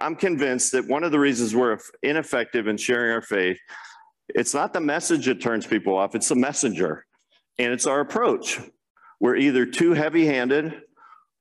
I'm 0.00 0.16
convinced 0.16 0.72
that 0.72 0.86
one 0.86 1.04
of 1.04 1.12
the 1.12 1.18
reasons 1.18 1.54
we're 1.54 1.78
ineffective 2.02 2.66
in 2.66 2.76
sharing 2.76 3.12
our 3.12 3.22
faith 3.22 3.58
it's 4.28 4.54
not 4.54 4.72
the 4.72 4.80
message 4.80 5.26
that 5.26 5.40
turns 5.40 5.66
people 5.66 5.96
off, 5.96 6.14
it's 6.14 6.28
the 6.28 6.36
messenger. 6.36 7.06
And 7.58 7.72
it's 7.72 7.86
our 7.86 8.00
approach. 8.00 8.60
We're 9.20 9.36
either 9.36 9.66
too 9.66 9.92
heavy 9.92 10.26
handed 10.26 10.82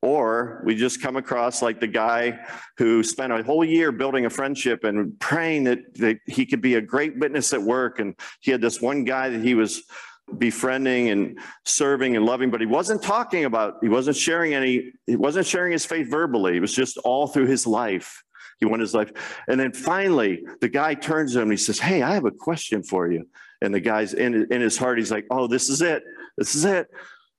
or 0.01 0.61
we 0.65 0.75
just 0.75 1.01
come 1.01 1.15
across 1.15 1.61
like 1.61 1.79
the 1.79 1.87
guy 1.87 2.39
who 2.77 3.03
spent 3.03 3.31
a 3.31 3.43
whole 3.43 3.63
year 3.63 3.91
building 3.91 4.25
a 4.25 4.29
friendship 4.29 4.83
and 4.83 5.19
praying 5.19 5.65
that, 5.65 5.79
that 5.95 6.17
he 6.25 6.45
could 6.45 6.61
be 6.61 6.75
a 6.75 6.81
great 6.81 7.17
witness 7.17 7.53
at 7.53 7.61
work. 7.61 7.99
And 7.99 8.15
he 8.41 8.51
had 8.51 8.61
this 8.61 8.81
one 8.81 9.03
guy 9.03 9.29
that 9.29 9.43
he 9.43 9.53
was 9.53 9.83
befriending 10.37 11.09
and 11.09 11.39
serving 11.65 12.15
and 12.15 12.25
loving, 12.25 12.49
but 12.49 12.61
he 12.61 12.65
wasn't 12.65 13.03
talking 13.03 13.45
about, 13.45 13.75
he 13.81 13.89
wasn't 13.89 14.17
sharing 14.17 14.53
any, 14.53 14.91
he 15.05 15.15
wasn't 15.15 15.45
sharing 15.45 15.71
his 15.71 15.85
faith 15.85 16.09
verbally. 16.09 16.57
It 16.57 16.61
was 16.61 16.73
just 16.73 16.97
all 16.99 17.27
through 17.27 17.47
his 17.47 17.67
life. 17.67 18.23
He 18.61 18.67
won 18.67 18.79
his 18.79 18.93
life. 18.93 19.11
And 19.47 19.59
then 19.59 19.73
finally, 19.73 20.45
the 20.61 20.69
guy 20.69 20.93
turns 20.93 21.33
to 21.33 21.39
him 21.39 21.49
and 21.49 21.51
he 21.51 21.57
says, 21.57 21.79
Hey, 21.79 22.03
I 22.03 22.13
have 22.13 22.25
a 22.25 22.31
question 22.31 22.83
for 22.83 23.11
you. 23.11 23.27
And 23.61 23.73
the 23.73 23.79
guy's 23.79 24.13
in, 24.13 24.47
in 24.51 24.61
his 24.61 24.77
heart, 24.77 24.99
he's 24.99 25.11
like, 25.11 25.25
Oh, 25.31 25.47
this 25.47 25.67
is 25.67 25.81
it. 25.81 26.03
This 26.37 26.55
is 26.55 26.63
it. 26.63 26.87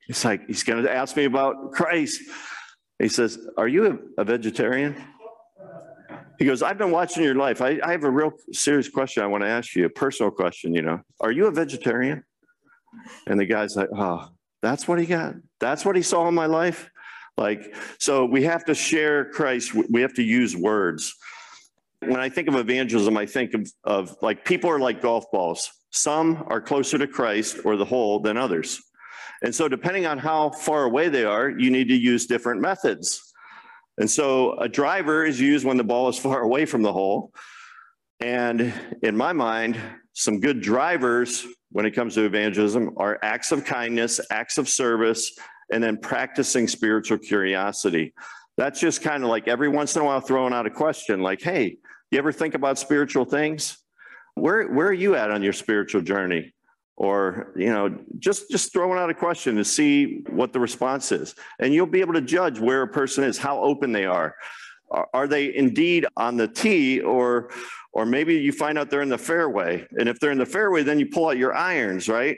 It's 0.09 0.25
like, 0.25 0.47
He's 0.49 0.65
going 0.65 0.83
to 0.83 0.93
ask 0.93 1.17
me 1.17 1.25
about 1.25 1.73
Christ. 1.73 2.21
He 2.99 3.09
says, 3.09 3.39
Are 3.57 3.69
you 3.69 4.01
a, 4.19 4.23
a 4.23 4.25
vegetarian? 4.25 5.01
He 6.41 6.45
goes, 6.45 6.61
I've 6.61 6.79
been 6.79 6.91
watching 6.91 7.23
your 7.23 7.37
life. 7.37 7.63
I, 7.63 7.79
I 7.85 7.93
have 7.93 8.03
a 8.03 8.11
real 8.11 8.33
serious 8.51 8.89
question 8.89 9.23
I 9.23 9.27
want 9.29 9.45
to 9.45 9.49
ask 9.49 9.77
you, 9.77 9.87
a 9.87 9.91
personal 9.91 10.33
question, 10.33 10.75
you 10.75 10.83
know. 10.83 11.01
Are 11.21 11.31
you 11.31 11.47
a 11.47 11.53
vegetarian? 11.53 12.25
And 13.29 13.39
the 13.39 13.47
guy's 13.47 13.77
like, 13.77 13.89
Oh, 13.97 14.29
that's 14.61 14.89
what 14.89 14.99
he 14.99 15.07
got. 15.07 15.35
That's 15.61 15.85
what 15.85 15.95
he 15.95 16.03
saw 16.03 16.27
in 16.27 16.35
my 16.35 16.47
life. 16.47 16.91
Like, 17.37 17.75
so 17.99 18.25
we 18.25 18.45
have 18.45 18.65
to 18.67 18.75
share 18.75 19.27
Christ. 19.27 19.75
We 19.75 20.03
have 20.03 20.15
to 20.15 20.23
use 20.23 20.57
words. 20.57 21.15
When 22.01 22.21
I 22.21 22.29
think 22.29 22.49
of 22.49 22.57
evangelism, 22.57 23.17
I 23.17 23.27
think 23.27 23.55
of, 23.55 23.71
of 23.85 24.17
like 24.23 24.45
people 24.45 24.71
are 24.71 24.79
like 24.79 25.01
golf 25.01 25.31
balls. 25.33 25.71
Some 25.91 26.45
are 26.49 26.61
closer 26.61 26.99
to 26.99 27.07
Christ 27.07 27.59
or 27.65 27.77
the 27.77 27.85
hole 27.85 28.21
than 28.21 28.37
others. 28.37 28.81
And 29.43 29.55
so, 29.55 29.69
depending 29.69 30.07
on 30.07 30.19
how 30.19 30.51
far 30.51 30.85
away 30.85 31.09
they 31.09 31.25
are, 31.25 31.51
you 31.51 31.71
need 31.71 31.89
to 31.89 31.97
use 31.97 32.27
different 32.27 32.61
methods. 32.61 33.21
And 33.99 34.11
so, 34.11 34.57
a 34.59 34.69
driver 34.69 35.25
is 35.25 35.41
used 35.41 35.65
when 35.65 35.77
the 35.77 35.85
ball 35.85 36.09
is 36.09 36.19
far 36.27 36.43
away 36.43 36.65
from 36.65 36.83
the 36.83 36.93
hole. 36.93 37.33
And 38.21 38.73
in 39.03 39.17
my 39.17 39.33
mind, 39.33 39.77
some 40.13 40.39
good 40.41 40.61
drivers 40.61 41.45
when 41.73 41.87
it 41.87 41.93
comes 41.93 42.15
to 42.15 42.25
evangelism 42.25 42.93
are 42.99 43.19
acts 43.23 43.51
of 43.51 43.65
kindness, 43.65 44.21
acts 44.31 44.59
of 44.59 44.69
service, 44.69 45.33
and 45.73 45.83
then 45.83 45.97
practicing 45.97 46.69
spiritual 46.69 47.19
curiosity. 47.19 48.13
That's 48.57 48.79
just 48.79 49.03
kind 49.03 49.25
of 49.25 49.31
like 49.31 49.49
every 49.49 49.69
once 49.69 49.97
in 49.97 50.03
a 50.03 50.05
while 50.05 50.21
throwing 50.21 50.53
out 50.53 50.67
a 50.67 50.71
question 50.71 51.23
like, 51.23 51.41
hey, 51.41 51.79
you 52.11 52.19
ever 52.19 52.31
think 52.31 52.55
about 52.55 52.79
spiritual 52.79 53.25
things? 53.25 53.79
Where, 54.35 54.69
where 54.69 54.87
are 54.89 54.93
you 54.93 55.17
at 55.17 55.31
on 55.31 55.43
your 55.43 55.55
spiritual 55.55 56.03
journey? 56.03 56.53
Or, 56.97 57.53
you 57.57 57.71
know, 57.71 57.99
just, 58.19 58.51
just 58.51 58.73
throwing 58.73 58.99
out 58.99 59.09
a 59.09 59.15
question 59.15 59.57
to 59.57 59.65
see 59.65 60.23
what 60.29 60.53
the 60.53 60.61
response 60.61 61.11
is. 61.11 61.35
And 61.59 61.73
you'll 61.73 61.87
be 61.87 62.03
able 62.03 62.13
to 62.13 62.21
judge 62.21 62.61
where 62.61 62.83
a 62.83 62.89
person 62.89 63.25
is, 63.25 63.39
how 63.39 63.61
open 63.61 63.93
they 63.93 64.05
are. 64.05 64.37
Are, 64.91 65.09
are 65.15 65.27
they 65.27 65.55
indeed 65.57 66.07
on 66.19 66.37
the 66.37 66.47
tee 66.47 67.01
or, 67.01 67.51
or 67.95 68.05
maybe 68.05 68.35
you 68.35 68.53
find 68.53 68.79
out 68.79 68.91
they're 68.91 69.01
in 69.01 69.09
the 69.09 69.17
fairway. 69.17 69.87
And 69.99 70.09
if 70.09 70.21
they're 70.21 70.33
in 70.33 70.39
the 70.39 70.47
fairway, 70.47 70.83
then 70.83 70.99
you 70.99 71.07
pull 71.07 71.29
out 71.29 71.39
your 71.39 71.55
irons, 71.55 72.11
right? 72.11 72.37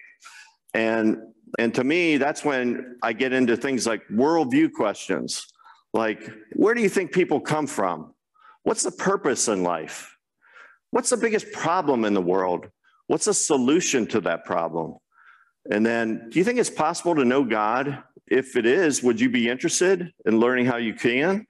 And 0.73 1.19
and 1.59 1.75
to 1.75 1.85
me, 1.85 2.17
that's 2.17 2.45
when 2.45 2.97
I 3.03 3.13
get 3.13 3.33
into 3.33 3.57
things 3.57 3.87
like 3.87 4.03
worldview 4.09 4.73
questions. 4.73 5.47
Like, 5.93 6.31
where 6.53 6.75
do 6.75 6.83
you 6.83 6.89
think 6.89 7.13
people 7.13 7.41
come 7.41 7.67
from? 7.67 8.15
What's 8.65 8.83
the 8.83 8.91
purpose 8.91 9.49
in 9.49 9.63
life? 9.63 10.17
What's 10.91 11.11
the 11.11 11.17
biggest 11.17 11.53
problem 11.53 12.05
in 12.05 12.15
the 12.15 12.21
world? 12.21 12.67
What's 13.07 13.27
the 13.27 13.35
solution 13.35 14.07
to 14.09 14.21
that 14.23 14.45
problem? 14.45 14.97
And 15.71 15.85
then, 15.85 16.29
do 16.31 16.39
you 16.39 16.45
think 16.45 16.59
it's 16.59 16.71
possible 16.71 17.15
to 17.15 17.25
know 17.25 17.45
God? 17.45 18.03
If 18.27 18.57
it 18.57 18.67
is, 18.67 19.03
would 19.03 19.21
you 19.21 19.29
be 19.29 19.49
interested 19.49 20.13
in 20.25 20.41
learning 20.41 20.67
how 20.67 20.79
you 20.79 20.95
can? 20.95 21.47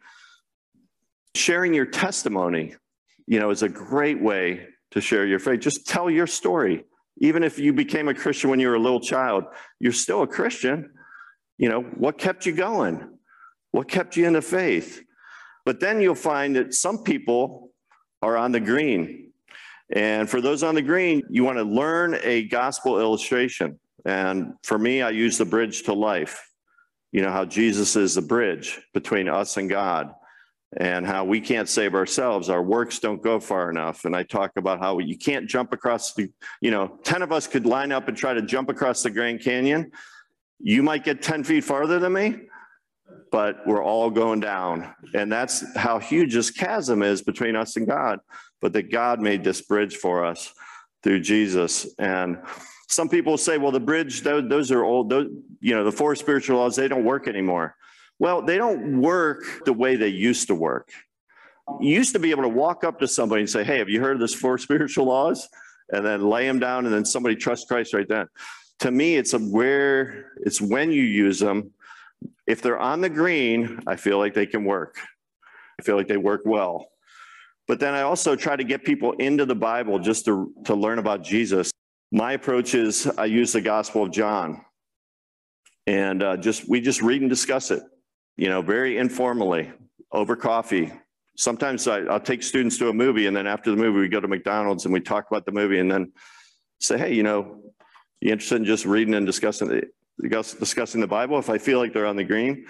Sharing 1.35 1.73
your 1.73 1.87
testimony, 1.87 2.75
you 3.27 3.39
know, 3.39 3.51
is 3.51 3.63
a 3.63 3.69
great 3.69 4.21
way 4.21 4.67
to 4.91 5.01
share 5.01 5.27
your 5.27 5.39
faith. 5.39 5.61
Just 5.61 5.87
tell 5.87 6.11
your 6.11 6.27
story. 6.27 6.85
Even 7.19 7.43
if 7.43 7.59
you 7.59 7.73
became 7.73 8.09
a 8.09 8.15
Christian 8.15 8.51
when 8.51 8.61
you 8.61 8.69
were 8.69 8.75
a 8.75 8.81
little 8.81 9.01
child, 9.01 9.45
you're 9.79 9.93
still 9.93 10.23
a 10.23 10.27
Christian. 10.27 10.91
You 11.59 11.69
know, 11.69 11.83
what 11.83 12.19
kept 12.19 12.47
you 12.47 12.53
going? 12.53 13.19
What 13.71 13.89
kept 13.89 14.17
you 14.17 14.27
in 14.27 14.33
the 14.33 14.43
faith? 14.43 15.03
But 15.65 15.81
then 15.81 16.01
you'll 16.01 16.15
find 16.15 16.57
that 16.57 16.75
some 16.75 17.03
people 17.03 17.71
are 18.23 18.37
on 18.37 18.53
the 18.53 18.61
green. 18.61 19.33
And 19.91 20.29
for 20.29 20.41
those 20.41 20.63
on 20.63 20.75
the 20.75 20.83
green, 20.83 21.23
you 21.31 21.45
want 21.45 21.59
to 21.59 21.65
learn 21.65 22.19
a 22.23 22.45
gospel 22.45 23.01
illustration. 23.01 23.79
And 24.05 24.55
for 24.63 24.79
me, 24.79 25.03
I 25.03 25.11
use 25.11 25.39
the 25.39 25.45
bridge 25.45 25.85
to 25.85 25.93
life. 25.93 26.51
You 27.13 27.23
know, 27.23 27.31
how 27.31 27.45
Jesus 27.45 27.95
is 27.95 28.17
the 28.17 28.23
bridge 28.23 28.81
between 28.93 29.29
us 29.29 29.57
and 29.57 29.71
God. 29.71 30.13
And 30.77 31.07
how 31.07 31.25
we 31.25 31.41
can't 31.41 31.69
save 31.69 31.95
ourselves. 31.95 32.49
Our 32.49 32.63
works 32.63 32.99
don't 32.99 33.23
go 33.23 33.39
far 33.39 33.71
enough. 33.71 34.05
And 34.05 34.17
I 34.17 34.23
talk 34.25 34.53
about 34.57 34.81
how 34.81 34.99
you 34.99 35.17
can't 35.17 35.49
jump 35.49 35.73
across 35.73 36.15
the, 36.15 36.31
you 36.61 36.71
know, 36.71 36.99
10 37.05 37.23
of 37.23 37.33
us 37.33 37.47
could 37.47 37.67
line 37.67 37.93
up 37.93 38.09
and 38.09 38.17
try 38.17 38.35
to 38.35 38.43
jump 38.43 38.69
across 38.69 39.03
the 39.03 39.11
Grand 39.11 39.41
Canyon. 39.41 39.93
You 40.59 40.83
might 40.83 41.05
get 41.05 41.23
10 41.23 41.45
feet 41.45 41.65
farther 41.65 41.99
than 41.99 42.13
me, 42.13 42.41
but 43.31 43.67
we're 43.67 43.83
all 43.83 44.11
going 44.11 44.41
down. 44.41 44.95
And 45.15 45.31
that's 45.31 45.65
how 45.77 45.99
huge 45.99 46.35
this 46.35 46.51
chasm 46.51 47.03
is 47.03 47.23
between 47.23 47.55
us 47.55 47.77
and 47.77 47.87
God. 47.87 48.21
But 48.61 48.73
that 48.73 48.91
God 48.91 49.21
made 49.21 49.45
this 49.45 49.61
bridge 49.63 49.97
for 49.97 50.25
us 50.25 50.53
through 51.03 51.21
Jesus. 51.21 51.87
And 51.99 52.39
some 52.89 53.09
people 53.09 53.37
say, 53.37 53.59
well, 53.59 53.73
the 53.73 53.81
bridge, 53.81 54.23
those, 54.23 54.71
are 54.71 54.83
old, 54.83 55.11
those, 55.11 55.29
you 55.61 55.75
know, 55.75 55.85
the 55.85 55.93
four 55.93 56.17
spiritual 56.17 56.59
laws, 56.59 56.75
they 56.75 56.89
don't 56.89 57.05
work 57.05 57.29
anymore. 57.29 57.77
Well, 58.19 58.43
they 58.43 58.57
don't 58.57 59.01
work 59.01 59.65
the 59.65 59.73
way 59.73 59.97
they 59.97 60.09
used 60.09 60.49
to 60.49 60.55
work. 60.55 60.91
You 61.81 61.95
used 61.95 62.13
to 62.13 62.19
be 62.19 62.31
able 62.31 62.43
to 62.43 62.49
walk 62.49 62.85
up 62.85 63.01
to 63.01 63.09
somebody 63.09 63.43
and 63.43 63.51
say, 63.51 63.65
Hey, 63.65 63.79
have 63.79 63.89
you 63.89 64.01
heard 64.01 64.15
of 64.15 64.21
this 64.21 64.35
four 64.35 64.59
spiritual 64.67 65.07
laws? 65.07 65.49
And 65.91 66.05
then 66.05 66.23
lay 66.23 66.47
them 66.47 66.59
down, 66.59 66.87
and 66.87 66.95
then 66.95 67.05
somebody 67.05 67.37
trust 67.37 67.69
Christ 67.69 67.93
right 67.93 68.09
then. 68.09 68.27
To 68.81 68.91
me, 68.91 69.17
it's 69.17 69.35
a 69.35 69.39
where 69.39 70.33
it's 70.39 70.61
when 70.61 70.91
you 70.91 71.03
use 71.03 71.39
them. 71.39 71.73
If 72.47 72.63
they're 72.63 72.79
on 72.79 73.03
the 73.03 73.11
green, 73.11 73.81
I 73.87 73.97
feel 73.97 74.19
like 74.19 74.33
they 74.33 74.47
can 74.47 74.65
work. 74.65 74.99
I 75.79 75.83
feel 75.83 75.97
like 75.97 76.09
they 76.09 76.17
work 76.17 76.43
well. 76.47 76.91
But 77.69 77.81
then 77.81 77.95
I 77.95 78.03
also 78.03 78.35
try 78.35 78.57
to 78.57 78.65
get 78.65 78.85
people 78.85 79.13
into 79.13 79.45
the 79.45 79.55
Bible 79.55 79.99
just 79.99 80.25
to, 80.25 80.53
to 80.65 80.75
learn 80.75 80.99
about 80.99 81.23
Jesus. 81.23 81.71
My 82.11 82.33
approach 82.33 82.75
is 82.75 83.07
I 83.19 83.27
use 83.27 83.53
the 83.53 83.61
Gospel 83.61 84.05
of 84.05 84.11
John, 84.11 84.65
and 85.87 86.23
uh, 86.23 86.37
just 86.39 86.69
we 86.69 86.81
just 86.81 87.03
read 87.03 87.21
and 87.21 87.31
discuss 87.31 87.71
it 87.71 87.83
you 88.37 88.49
know, 88.49 88.63
very 88.63 88.99
informally 88.99 89.73
over 90.13 90.37
coffee. 90.37 90.93
Sometimes 91.37 91.87
I, 91.89 92.01
will 92.01 92.21
take 92.21 92.43
students 92.43 92.79
to 92.79 92.89
a 92.89 92.93
movie, 92.93 93.27
and 93.27 93.37
then 93.37 93.47
after 93.47 93.71
the 93.71 93.77
movie, 93.77 94.01
we 94.01 94.09
go 94.09 94.21
to 94.21 94.29
McDonald's 94.29 94.85
and 94.85 94.95
we 94.95 95.01
talk 95.01 95.27
about 95.31 95.47
the 95.47 95.53
movie, 95.53 95.79
and 95.79 95.91
then 95.91 96.13
say, 96.81 96.99
"Hey, 96.99 97.15
you 97.15 97.23
know, 97.23 97.61
you 98.21 98.31
interested 98.33 98.57
in 98.57 98.65
just 98.65 98.85
reading 98.85 99.15
and 99.15 99.27
discussing 99.27 99.69
the 99.69 99.83
discussing 100.21 101.01
the 101.01 101.07
Bible?" 101.07 101.39
If 101.39 101.51
I 101.51 101.59
feel 101.59 101.79
like 101.79 101.93
they're 101.93 102.07
on 102.07 102.17
the 102.17 102.25
green, 102.25 102.67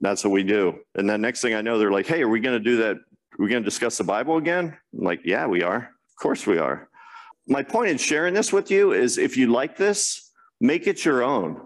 that's 0.00 0.24
what 0.24 0.30
we 0.30 0.42
do. 0.42 0.78
And 0.94 1.08
then 1.08 1.20
next 1.20 1.42
thing 1.42 1.54
I 1.54 1.60
know, 1.60 1.78
they're 1.78 1.92
like, 1.92 2.06
"Hey, 2.06 2.22
are 2.22 2.28
we 2.28 2.40
going 2.40 2.58
to 2.58 2.64
do 2.64 2.76
that? 2.78 2.96
Are 2.96 3.38
we 3.38 3.48
going 3.48 3.62
to 3.62 3.68
discuss 3.68 3.98
the 3.98 4.04
Bible 4.04 4.38
again?" 4.38 4.76
I'm 4.94 5.04
like, 5.04 5.20
"Yeah, 5.24 5.46
we 5.46 5.62
are. 5.62 5.76
Of 5.76 6.22
course, 6.22 6.46
we 6.46 6.58
are." 6.58 6.88
My 7.46 7.62
point 7.62 7.90
in 7.90 7.98
sharing 7.98 8.34
this 8.34 8.52
with 8.52 8.70
you 8.70 8.92
is, 8.92 9.16
if 9.16 9.36
you 9.36 9.50
like 9.50 9.76
this, 9.76 10.32
make 10.60 10.86
it 10.86 11.04
your 11.04 11.22
own. 11.22 11.60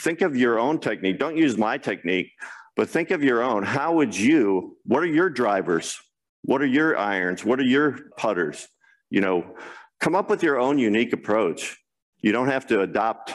Think 0.00 0.22
of 0.22 0.36
your 0.36 0.58
own 0.58 0.78
technique. 0.78 1.18
Don't 1.18 1.36
use 1.36 1.58
my 1.58 1.76
technique 1.76 2.30
but 2.78 2.88
think 2.88 3.10
of 3.10 3.24
your 3.24 3.42
own. 3.42 3.64
How 3.64 3.92
would 3.94 4.16
you, 4.16 4.76
what 4.84 5.02
are 5.02 5.06
your 5.06 5.28
drivers? 5.28 5.98
What 6.42 6.62
are 6.62 6.66
your 6.66 6.96
irons? 6.96 7.44
What 7.44 7.58
are 7.58 7.64
your 7.64 7.98
putters? 8.16 8.68
You 9.10 9.20
know, 9.20 9.56
come 9.98 10.14
up 10.14 10.30
with 10.30 10.44
your 10.44 10.60
own 10.60 10.78
unique 10.78 11.12
approach. 11.12 11.76
You 12.20 12.30
don't 12.30 12.46
have 12.46 12.68
to 12.68 12.82
adopt 12.82 13.32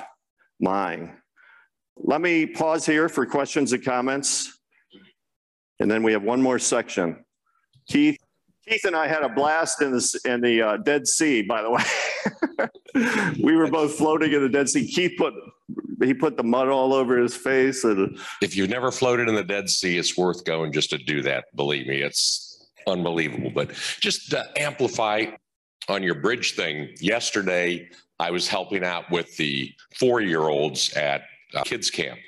mine. 0.62 1.18
Let 1.98 2.22
me 2.22 2.46
pause 2.46 2.86
here 2.86 3.10
for 3.10 3.26
questions 3.26 3.74
and 3.74 3.84
comments. 3.84 4.62
And 5.82 5.92
then 5.92 6.04
we 6.04 6.14
have 6.14 6.24
one 6.24 6.42
more 6.42 6.58
section. 6.58 7.26
Keith, 7.90 8.18
Keith 8.66 8.86
and 8.86 8.96
I 8.96 9.10
had 9.10 9.24
a 9.24 9.30
blast 9.30 9.82
in 9.82 9.92
the, 9.92 10.20
in 10.24 10.40
the 10.40 10.62
uh, 10.62 10.78
Dead 10.78 11.06
Sea, 11.06 11.42
by 11.42 11.62
the 11.62 11.70
way. 11.70 11.84
we 13.44 13.58
were 13.58 13.68
both 13.70 13.96
floating 13.96 14.32
in 14.32 14.42
the 14.42 14.48
Dead 14.48 14.70
Sea. 14.70 14.88
Keith 14.88 15.16
put 15.18 15.34
he 16.04 16.14
put 16.14 16.38
the 16.38 16.44
mud 16.44 16.70
all 16.70 16.94
over 16.94 17.18
his 17.18 17.36
face. 17.36 17.84
And 17.84 18.18
if 18.42 18.56
you've 18.56 18.70
never 18.70 18.92
floated 18.92 19.30
in 19.30 19.36
the 19.36 19.44
Dead 19.44 19.70
Sea, 19.70 19.98
it's 19.98 20.18
worth 20.18 20.44
going 20.46 20.72
just 20.72 20.90
to 20.92 20.98
do 20.98 21.22
that. 21.24 21.46
Believe 21.56 21.88
me, 21.88 22.02
it's 22.02 22.68
unbelievable. 22.88 23.52
But 23.54 23.72
just 24.00 24.32
to 24.32 24.46
amplify 24.58 25.26
on 25.90 26.04
your 26.04 26.16
bridge 26.16 26.56
thing, 26.56 26.90
yesterday 27.00 27.90
I 28.20 28.32
was 28.32 28.48
helping 28.48 28.84
out 28.84 29.10
with 29.12 29.36
the 29.38 29.74
four 29.96 30.22
year 30.22 30.42
olds 30.42 30.94
at 30.94 31.24
uh, 31.54 31.64
kids 31.64 31.90
camp. 31.90 32.20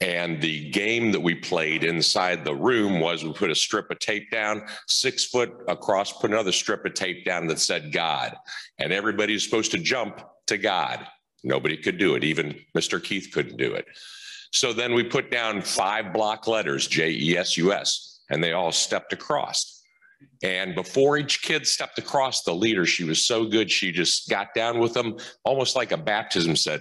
And 0.00 0.42
the 0.42 0.70
game 0.70 1.10
that 1.12 1.20
we 1.20 1.34
played 1.34 1.82
inside 1.82 2.44
the 2.44 2.54
room 2.54 3.00
was 3.00 3.24
we 3.24 3.32
put 3.32 3.50
a 3.50 3.54
strip 3.54 3.90
of 3.90 3.98
tape 3.98 4.30
down, 4.30 4.62
six 4.86 5.24
foot 5.24 5.54
across, 5.68 6.12
put 6.12 6.30
another 6.30 6.52
strip 6.52 6.84
of 6.84 6.92
tape 6.92 7.24
down 7.24 7.46
that 7.46 7.58
said 7.58 7.92
God. 7.92 8.34
And 8.78 8.92
everybody 8.92 9.32
was 9.32 9.44
supposed 9.44 9.70
to 9.72 9.78
jump 9.78 10.20
to 10.48 10.58
God. 10.58 11.06
Nobody 11.44 11.76
could 11.76 11.98
do 11.98 12.14
it. 12.14 12.24
Even 12.24 12.58
Mr. 12.76 13.02
Keith 13.02 13.30
couldn't 13.32 13.56
do 13.56 13.74
it. 13.74 13.86
So 14.52 14.72
then 14.72 14.94
we 14.94 15.04
put 15.04 15.30
down 15.30 15.60
five 15.60 16.12
block 16.12 16.46
letters, 16.46 16.86
J 16.86 17.10
E 17.10 17.36
S 17.36 17.56
U 17.56 17.72
S, 17.72 18.20
and 18.30 18.42
they 18.42 18.52
all 18.52 18.72
stepped 18.72 19.12
across. 19.12 19.82
And 20.42 20.74
before 20.74 21.18
each 21.18 21.42
kid 21.42 21.66
stepped 21.66 21.98
across, 21.98 22.42
the 22.42 22.54
leader, 22.54 22.86
she 22.86 23.04
was 23.04 23.24
so 23.24 23.44
good, 23.44 23.70
she 23.70 23.92
just 23.92 24.28
got 24.28 24.54
down 24.54 24.78
with 24.78 24.94
them, 24.94 25.16
almost 25.44 25.76
like 25.76 25.92
a 25.92 25.96
baptism 25.96 26.56
said, 26.56 26.80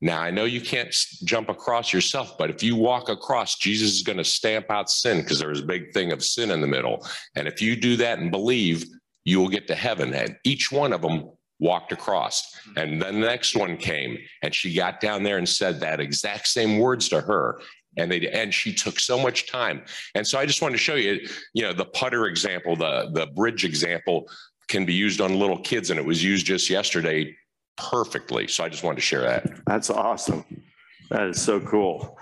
Now 0.00 0.20
I 0.20 0.30
know 0.30 0.44
you 0.44 0.60
can't 0.60 0.94
jump 1.24 1.48
across 1.48 1.92
yourself, 1.92 2.36
but 2.38 2.50
if 2.50 2.62
you 2.62 2.76
walk 2.76 3.08
across, 3.08 3.56
Jesus 3.56 3.92
is 3.92 4.02
going 4.02 4.18
to 4.18 4.24
stamp 4.24 4.70
out 4.70 4.90
sin 4.90 5.20
because 5.20 5.38
there's 5.38 5.60
a 5.60 5.66
big 5.66 5.92
thing 5.92 6.12
of 6.12 6.24
sin 6.24 6.50
in 6.50 6.60
the 6.60 6.66
middle. 6.66 7.06
And 7.36 7.46
if 7.46 7.62
you 7.62 7.76
do 7.76 7.96
that 7.96 8.18
and 8.18 8.30
believe, 8.30 8.84
you 9.24 9.38
will 9.38 9.48
get 9.48 9.66
to 9.68 9.74
heaven. 9.74 10.14
And 10.14 10.36
each 10.44 10.72
one 10.72 10.92
of 10.92 11.02
them 11.02 11.30
walked 11.60 11.92
across. 11.92 12.54
Hmm. 12.64 12.78
And 12.78 13.02
then 13.02 13.20
the 13.20 13.26
next 13.26 13.54
one 13.54 13.76
came 13.76 14.18
and 14.42 14.52
she 14.52 14.74
got 14.74 15.00
down 15.00 15.22
there 15.22 15.38
and 15.38 15.48
said 15.48 15.78
that 15.80 16.00
exact 16.00 16.48
same 16.48 16.78
words 16.78 17.08
to 17.10 17.20
her. 17.20 17.60
And 17.96 18.10
they 18.10 18.28
and 18.28 18.52
she 18.54 18.72
took 18.72 18.98
so 19.00 19.18
much 19.18 19.50
time. 19.50 19.82
And 20.14 20.26
so 20.26 20.38
I 20.38 20.46
just 20.46 20.62
wanted 20.62 20.74
to 20.74 20.82
show 20.82 20.94
you, 20.94 21.20
you 21.54 21.62
know, 21.62 21.72
the 21.72 21.86
putter 21.86 22.26
example, 22.26 22.76
the 22.76 23.10
the 23.12 23.26
bridge 23.34 23.64
example 23.64 24.28
can 24.68 24.84
be 24.84 24.94
used 24.94 25.20
on 25.20 25.38
little 25.38 25.58
kids, 25.58 25.90
and 25.90 25.98
it 25.98 26.06
was 26.06 26.22
used 26.22 26.46
just 26.46 26.70
yesterday 26.70 27.36
perfectly. 27.76 28.46
So 28.46 28.62
I 28.62 28.68
just 28.68 28.84
wanted 28.84 28.96
to 28.96 29.02
share 29.02 29.22
that. 29.22 29.50
That's 29.66 29.90
awesome. 29.90 30.44
That 31.10 31.26
is 31.26 31.42
so 31.42 31.58
cool. 31.58 32.16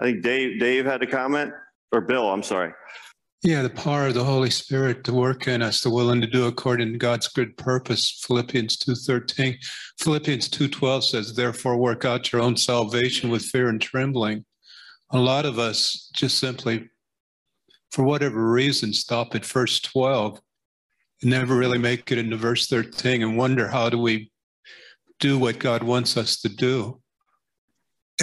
I 0.00 0.04
think 0.04 0.22
Dave 0.22 0.58
Dave 0.58 0.86
had 0.86 1.02
a 1.02 1.06
comment, 1.06 1.52
or 1.92 2.00
Bill, 2.00 2.32
I'm 2.32 2.42
sorry. 2.42 2.72
Yeah, 3.44 3.62
the 3.62 3.70
power 3.70 4.06
of 4.06 4.14
the 4.14 4.22
Holy 4.22 4.50
Spirit 4.50 5.02
to 5.02 5.12
work 5.12 5.48
in 5.48 5.62
us, 5.62 5.80
the 5.80 5.90
willing 5.90 6.20
to 6.20 6.28
do 6.28 6.46
according 6.46 6.92
to 6.92 6.98
God's 6.98 7.26
good 7.26 7.56
purpose. 7.56 8.22
Philippians 8.24 8.76
2.13. 8.76 9.56
Philippians 9.98 10.48
2.12 10.48 11.02
says, 11.02 11.34
therefore 11.34 11.76
work 11.76 12.04
out 12.04 12.30
your 12.30 12.40
own 12.40 12.56
salvation 12.56 13.30
with 13.30 13.42
fear 13.42 13.68
and 13.68 13.80
trembling. 13.80 14.44
A 15.10 15.18
lot 15.18 15.44
of 15.44 15.58
us 15.58 16.08
just 16.14 16.38
simply, 16.38 16.88
for 17.90 18.04
whatever 18.04 18.52
reason, 18.52 18.92
stop 18.92 19.34
at 19.34 19.44
verse 19.44 19.80
12 19.80 20.40
and 21.22 21.30
never 21.32 21.56
really 21.56 21.78
make 21.78 22.12
it 22.12 22.18
into 22.18 22.36
verse 22.36 22.68
13 22.68 23.24
and 23.24 23.36
wonder 23.36 23.66
how 23.66 23.90
do 23.90 23.98
we 23.98 24.30
do 25.18 25.36
what 25.36 25.58
God 25.58 25.82
wants 25.82 26.16
us 26.16 26.40
to 26.42 26.48
do. 26.48 27.00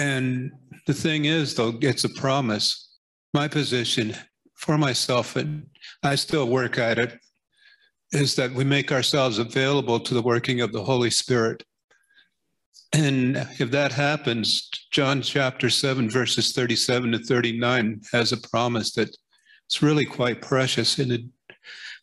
And 0.00 0.50
the 0.86 0.94
thing 0.94 1.26
is, 1.26 1.56
though, 1.56 1.78
it's 1.82 2.04
a 2.04 2.08
promise. 2.08 2.96
My 3.34 3.48
position 3.48 4.16
for 4.60 4.76
myself, 4.76 5.36
and 5.36 5.66
I 6.02 6.14
still 6.16 6.46
work 6.46 6.78
at 6.78 6.98
it, 6.98 7.18
is 8.12 8.36
that 8.36 8.52
we 8.52 8.62
make 8.62 8.92
ourselves 8.92 9.38
available 9.38 9.98
to 10.00 10.12
the 10.12 10.22
working 10.22 10.60
of 10.60 10.72
the 10.72 10.84
Holy 10.84 11.10
Spirit. 11.10 11.64
And 12.92 13.36
if 13.58 13.70
that 13.70 13.92
happens, 13.92 14.68
John 14.90 15.22
chapter 15.22 15.70
7, 15.70 16.10
verses 16.10 16.52
37 16.52 17.12
to 17.12 17.18
39 17.20 18.02
has 18.12 18.32
a 18.32 18.48
promise 18.48 18.92
that 18.94 19.08
it's 19.66 19.82
really 19.82 20.04
quite 20.04 20.42
precious. 20.42 20.98
And 20.98 21.12
it, 21.12 21.22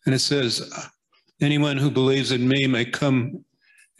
and 0.04 0.14
it 0.14 0.20
says, 0.20 0.68
Anyone 1.40 1.76
who 1.76 1.92
believes 1.92 2.32
in 2.32 2.48
me 2.48 2.66
may 2.66 2.86
come 2.86 3.44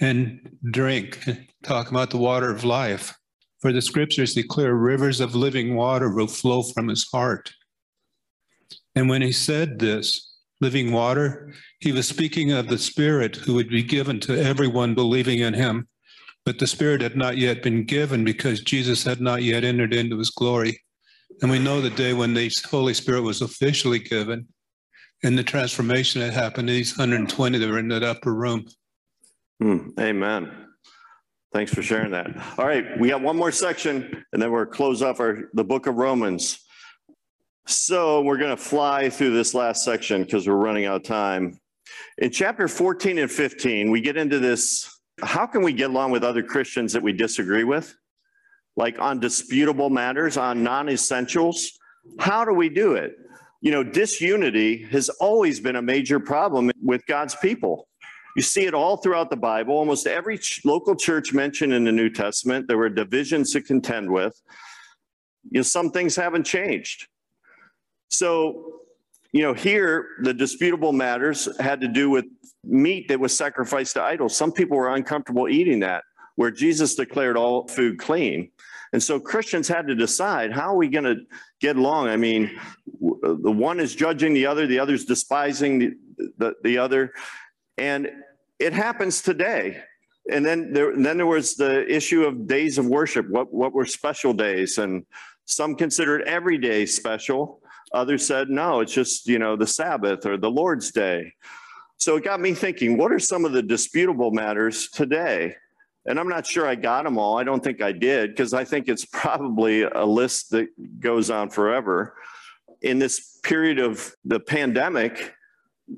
and 0.01 0.59
drink, 0.73 1.25
talk 1.63 1.91
about 1.91 2.11
the 2.11 2.19
water 2.19 2.51
of 2.51 2.65
life. 2.65 3.15
For 3.61 3.73
the 3.73 3.83
scriptures 3.83 4.35
declare 4.35 4.75
rivers 4.75 5.21
of 5.21 5.37
living 5.37 5.77
water 5.77 6.13
will 6.13 6.27
flow 6.27 6.63
from 6.63 6.89
his 6.89 7.07
heart. 7.13 7.53
And 8.99 9.09
when 9.09 9.23
he 9.23 9.31
said 9.31 9.79
this, 9.79 10.35
living 10.61 10.91
water, 10.91 11.55
he 11.79 11.93
was 11.93 12.09
speaking 12.09 12.51
of 12.51 12.67
the 12.67 12.79
Spirit 12.79 13.37
who 13.37 13.55
would 13.55 13.69
be 13.69 13.85
given 13.85 14.19
to 14.21 14.37
everyone 14.37 14.97
believing 14.97 15.39
in 15.39 15.55
him. 15.55 15.87
But 16.45 16.59
the 16.59 16.67
Spirit 16.67 17.01
had 17.01 17.17
not 17.17 17.39
yet 17.39 17.63
been 17.63 17.85
given 17.85 18.25
because 18.25 18.59
Jesus 18.59 19.05
had 19.05 19.21
not 19.21 19.45
yet 19.45 19.63
entered 19.63 19.95
into 19.95 20.19
his 20.19 20.31
glory. 20.31 20.83
And 21.41 21.49
we 21.49 21.61
know 21.61 21.81
the 21.81 21.91
day 21.91 22.13
when 22.13 22.35
the 22.35 22.51
Holy 22.69 22.93
Spirit 22.93 23.23
was 23.23 23.41
officially 23.41 24.01
given 24.01 24.49
and 25.23 25.39
the 25.39 25.45
transformation 25.45 26.21
that 26.21 26.33
happened 26.33 26.67
to 26.67 26.75
these 26.75 26.99
120 26.99 27.57
that 27.57 27.69
were 27.69 27.79
in 27.79 27.87
that 27.89 28.03
upper 28.03 28.35
room. 28.35 28.67
Hmm, 29.61 29.91
amen. 30.01 30.51
Thanks 31.53 31.73
for 31.73 31.83
sharing 31.83 32.11
that. 32.11 32.37
All 32.59 32.67
right, 32.67 32.99
we 32.99 33.11
got 33.11 33.23
one 33.23 33.37
more 33.37 33.53
section 33.53 34.25
and 34.33 34.43
then 34.43 34.51
we'll 34.51 34.67
close 34.67 35.03
off 35.03 35.21
our 35.21 35.51
the 35.55 35.63
book 35.63 35.87
of 35.87 35.95
Romans. 35.95 36.65
So 37.69 38.23
we're 38.23 38.39
going 38.39 38.57
to 38.57 38.63
fly 38.63 39.11
through 39.11 39.35
this 39.35 39.55
last 39.55 39.85
section 39.85 40.25
because 40.25 40.49
we're 40.49 40.57
running 40.57 40.87
out 40.87 40.97
of 40.97 41.03
time. 41.03 41.59
In 42.19 42.31
chapter 42.31 42.67
14 42.67 43.19
and 43.19 43.31
15, 43.31 43.91
we 43.91 44.01
get 44.01 44.17
into 44.17 44.39
this 44.39 44.95
how 45.23 45.47
can 45.47 45.63
we 45.63 45.73
get 45.73 45.91
along 45.91 46.13
with 46.13 46.23
other 46.23 46.43
Christians 46.43 46.93
that 46.93 47.03
we 47.03 47.13
disagree 47.13 47.65
with? 47.65 47.95
Like 48.77 49.01
on 49.01 49.19
disputable 49.19 49.91
matters, 49.91 50.37
on 50.37 50.63
non 50.63 50.89
essentials? 50.89 51.73
How 52.19 52.45
do 52.45 52.53
we 52.53 52.69
do 52.69 52.95
it? 52.95 53.17
you 53.61 53.73
know, 53.73 53.83
disunity 53.83 54.85
has 54.85 55.09
always 55.09 55.61
been 55.61 55.77
a 55.77 55.83
major 55.83 56.21
problem 56.21 56.71
with 56.83 57.05
God's 57.07 57.35
people. 57.37 57.89
You 58.37 58.43
see 58.43 58.67
it 58.67 58.75
all 58.75 58.97
throughout 58.97 59.31
the 59.31 59.37
Bible. 59.37 59.75
Almost 59.75 60.07
every 60.07 60.39
ch- 60.39 60.61
local 60.65 60.95
church 60.95 61.33
mentioned 61.33 61.73
in 61.73 61.85
the 61.85 61.91
New 61.91 62.09
Testament, 62.09 62.69
there 62.69 62.79
were 62.79 62.89
divisions 62.89 63.53
to 63.53 63.61
contend 63.61 64.11
with. 64.11 64.41
You 65.51 65.59
know, 65.59 65.63
some 65.63 65.91
things 65.91 66.15
haven't 66.15 66.45
changed. 66.45 67.09
So, 68.09 68.81
you 69.33 69.43
know, 69.43 69.55
here 69.55 70.07
the 70.23 70.35
disputable 70.35 70.93
matters 70.93 71.49
had 71.61 71.81
to 71.83 71.89
do 71.89 72.11
with 72.11 72.25
meat 72.65 73.09
that 73.09 73.21
was 73.21 73.37
sacrificed 73.37 73.95
to 73.95 74.03
idols. 74.03 74.37
Some 74.37 74.53
people 74.53 74.77
were 74.77 74.95
uncomfortable 74.95 75.49
eating 75.49 75.81
that, 75.81 76.05
where 76.37 76.51
Jesus 76.51 76.95
declared 76.95 77.37
all 77.37 77.69
food 77.69 77.99
clean. 77.99 78.51
And 78.93 79.03
so 79.03 79.21
Christians 79.21 79.69
had 79.69 79.87
to 79.89 79.95
decide 79.95 80.53
how 80.53 80.73
are 80.73 80.77
we 80.77 80.89
going 80.89 81.05
to 81.05 81.17
get 81.61 81.77
along? 81.77 82.09
I 82.09 82.17
mean, 82.17 82.59
the 83.01 83.53
one 83.53 83.81
is 83.81 83.95
judging 83.95 84.33
the 84.33 84.47
other, 84.47 84.67
the 84.67 84.79
other 84.79 84.95
is 84.95 85.05
despising 85.05 85.79
the, 85.79 86.33
the, 86.39 86.55
the 86.63 86.79
other. 86.79 87.13
And 87.77 88.09
it 88.59 88.73
happens 88.73 89.21
today. 89.21 89.83
And 90.31 90.45
then 90.45 90.73
there, 90.73 90.95
then 90.97 91.17
there 91.19 91.27
was 91.27 91.55
the 91.55 91.87
issue 91.87 92.25
of 92.25 92.47
days 92.47 92.79
of 92.79 92.87
worship. 92.87 93.29
What, 93.29 93.53
what 93.53 93.73
were 93.73 93.87
special 93.87 94.33
days? 94.33 94.79
And 94.79 95.05
some 95.45 95.75
considered 95.75 96.23
every 96.23 96.59
day 96.59 96.87
special. 96.87 97.63
Others 97.93 98.27
said, 98.27 98.51
no, 98.51 98.81
it's 98.81 98.93
just, 98.93 99.27
you 99.27 99.39
know, 99.39 99.57
the 99.57 99.67
Sabbath 99.67 100.27
or 100.27 100.37
the 100.37 100.51
Lord's 100.51 100.91
day. 100.91 101.33
So 101.97 102.17
it 102.17 102.25
got 102.25 102.41
me 102.41 102.55
thinking, 102.55 102.97
what 102.97 103.13
are 103.13 103.19
some 103.19 103.45
of 103.45 103.53
the 103.53 103.63
disputable 103.63 104.31
matters 104.31 104.89
today? 104.89 105.57
And 106.07 106.19
I'm 106.19 106.29
not 106.29 106.47
sure 106.47 106.67
I 106.67 106.75
got 106.75 107.05
them 107.05 107.19
all. 107.19 107.39
I 107.39 107.45
don't 107.45 107.63
think 107.63 107.83
I 107.83 107.93
did 107.93 108.31
because 108.31 108.55
I 108.55 108.65
think 108.65 108.89
it's 108.89 109.05
probably 109.05 109.83
a 109.83 110.05
list 110.05 110.51
that 110.51 110.69
goes 111.01 111.31
on 111.31 111.51
forever. 111.51 112.15
In 112.83 112.99
this 112.99 113.41
period 113.43 113.79
of 113.79 114.15
the 114.25 114.41
pandemic, 114.41 115.35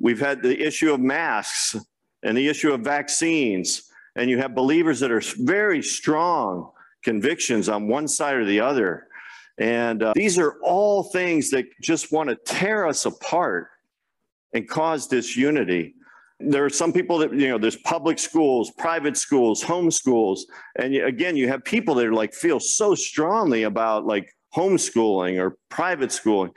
we've 0.01 0.21
had 0.21 0.43
the 0.43 0.61
issue 0.61 0.93
of 0.93 1.01
masks 1.01 1.77
and 2.23 2.37
the 2.37 2.49
issue 2.49 2.73
of 2.73 2.81
vaccines. 2.81 3.91
And 4.17 4.31
you 4.31 4.39
have 4.39 4.55
believers 4.55 5.01
that 5.01 5.13
are 5.13 5.23
very 5.39 5.83
strong 5.83 6.71
convictions 7.03 7.69
on 7.69 7.89
one 7.89 8.09
side 8.09 8.35
or 8.35 8.45
the 8.45 8.61
other. 8.61 9.07
And 9.61 10.03
uh, 10.03 10.15
these 10.17 10.39
are 10.39 10.55
all 10.63 11.05
things 11.05 11.51
that 11.51 11.67
just 11.83 12.11
want 12.11 12.31
to 12.31 12.37
tear 12.37 12.87
us 12.87 13.05
apart 13.05 13.69
and 14.55 14.67
cause 14.69 15.07
disunity. 15.07 15.95
There 16.41 16.65
are 16.65 16.71
some 16.71 16.95
people 16.95 17.19
that 17.19 17.35
you 17.35 17.49
know 17.49 17.59
there's 17.59 17.77
public 17.77 18.19
schools 18.19 18.73
private 18.79 19.19
schools 19.19 19.63
home 19.63 19.91
schools 19.91 20.47
and 20.77 20.95
again 20.95 21.37
you 21.37 21.49
have 21.49 21.63
people 21.65 21.95
that 21.97 22.07
are 22.07 22.15
like 22.15 22.33
feel 22.33 22.59
so 22.59 22.95
strongly 22.95 23.65
about 23.65 24.07
like 24.07 24.35
homeschooling 24.57 25.39
or 25.39 25.59
private 25.69 26.11
schooling 26.11 26.51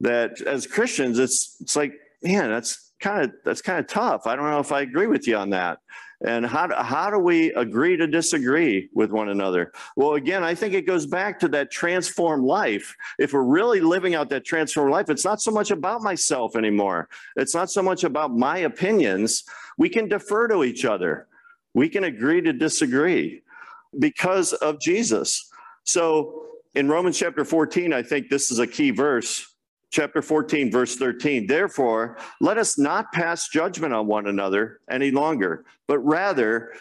that 0.00 0.40
as 0.40 0.66
christians 0.66 1.20
it's 1.20 1.56
it's 1.60 1.76
like 1.76 1.94
man 2.24 2.50
that's 2.50 2.92
kind 2.98 3.24
of 3.24 3.32
that's 3.44 3.62
kind 3.62 3.78
of 3.78 3.86
tough. 3.86 4.26
I 4.26 4.34
don't 4.34 4.50
know 4.50 4.58
if 4.58 4.72
i 4.72 4.80
agree 4.80 5.06
with 5.06 5.28
you 5.28 5.36
on 5.36 5.50
that 5.50 5.78
and 6.24 6.46
how 6.46 6.68
how 6.82 7.10
do 7.10 7.18
we 7.18 7.52
agree 7.54 7.96
to 7.96 8.06
disagree 8.06 8.88
with 8.94 9.10
one 9.10 9.28
another? 9.28 9.72
Well, 9.96 10.14
again, 10.14 10.44
I 10.44 10.54
think 10.54 10.74
it 10.74 10.86
goes 10.86 11.06
back 11.06 11.38
to 11.40 11.48
that 11.48 11.70
transformed 11.70 12.44
life. 12.44 12.96
If 13.18 13.32
we're 13.32 13.42
really 13.42 13.80
living 13.80 14.14
out 14.14 14.28
that 14.30 14.44
transformed 14.44 14.92
life, 14.92 15.10
it's 15.10 15.24
not 15.24 15.40
so 15.40 15.50
much 15.50 15.70
about 15.70 16.02
myself 16.02 16.56
anymore. 16.56 17.08
It's 17.36 17.54
not 17.54 17.70
so 17.70 17.82
much 17.82 18.04
about 18.04 18.36
my 18.36 18.58
opinions. 18.58 19.44
We 19.78 19.88
can 19.88 20.08
defer 20.08 20.48
to 20.48 20.64
each 20.64 20.84
other. 20.84 21.26
We 21.74 21.88
can 21.88 22.04
agree 22.04 22.40
to 22.42 22.52
disagree 22.52 23.42
because 23.98 24.52
of 24.52 24.80
Jesus. 24.80 25.50
So 25.84 26.46
in 26.74 26.88
Romans 26.88 27.18
chapter 27.18 27.44
14, 27.44 27.92
I 27.92 28.02
think 28.02 28.28
this 28.28 28.50
is 28.50 28.58
a 28.58 28.66
key 28.66 28.90
verse 28.90 29.51
chapter 29.92 30.22
14, 30.22 30.72
verse 30.72 30.96
13. 30.96 31.46
Therefore, 31.46 32.16
let 32.40 32.58
us 32.58 32.78
not 32.78 33.12
pass 33.12 33.48
judgment 33.48 33.94
on 33.94 34.06
one 34.06 34.26
another 34.26 34.80
any 34.90 35.10
longer, 35.10 35.64
but 35.86 35.98
rather 36.00 36.72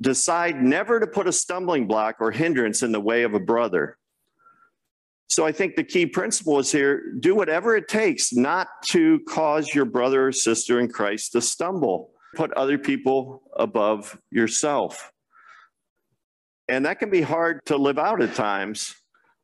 decide 0.00 0.62
never 0.62 1.00
to 1.00 1.06
put 1.06 1.26
a 1.26 1.32
stumbling 1.32 1.86
block 1.86 2.16
or 2.20 2.30
hindrance 2.30 2.82
in 2.82 2.92
the 2.92 3.00
way 3.00 3.22
of 3.22 3.34
a 3.34 3.40
brother. 3.40 3.96
So 5.28 5.46
I 5.46 5.52
think 5.52 5.76
the 5.76 5.84
key 5.84 6.06
principle 6.06 6.58
is 6.58 6.72
here 6.72 7.12
do 7.20 7.34
whatever 7.34 7.76
it 7.76 7.88
takes 7.88 8.32
not 8.32 8.68
to 8.88 9.20
cause 9.28 9.74
your 9.74 9.84
brother 9.84 10.28
or 10.28 10.32
sister 10.32 10.80
in 10.80 10.88
Christ 10.88 11.32
to 11.32 11.40
stumble. 11.40 12.10
Put 12.34 12.52
other 12.52 12.78
people 12.78 13.42
above 13.56 14.18
yourself. 14.30 15.12
And 16.68 16.86
that 16.86 16.98
can 16.98 17.10
be 17.10 17.22
hard 17.22 17.60
to 17.66 17.76
live 17.76 17.98
out 17.98 18.22
at 18.22 18.34
times 18.34 18.94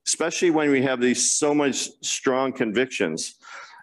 especially 0.07 0.51
when 0.51 0.71
we 0.71 0.83
have 0.83 1.01
these 1.01 1.33
so 1.33 1.55
much 1.55 1.91
strong 2.03 2.53
convictions. 2.53 3.35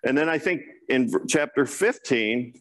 And 0.03 0.17
then 0.17 0.29
I 0.29 0.37
think 0.37 0.61
in 0.89 1.11
chapter 1.27 1.65
15, 1.65 2.53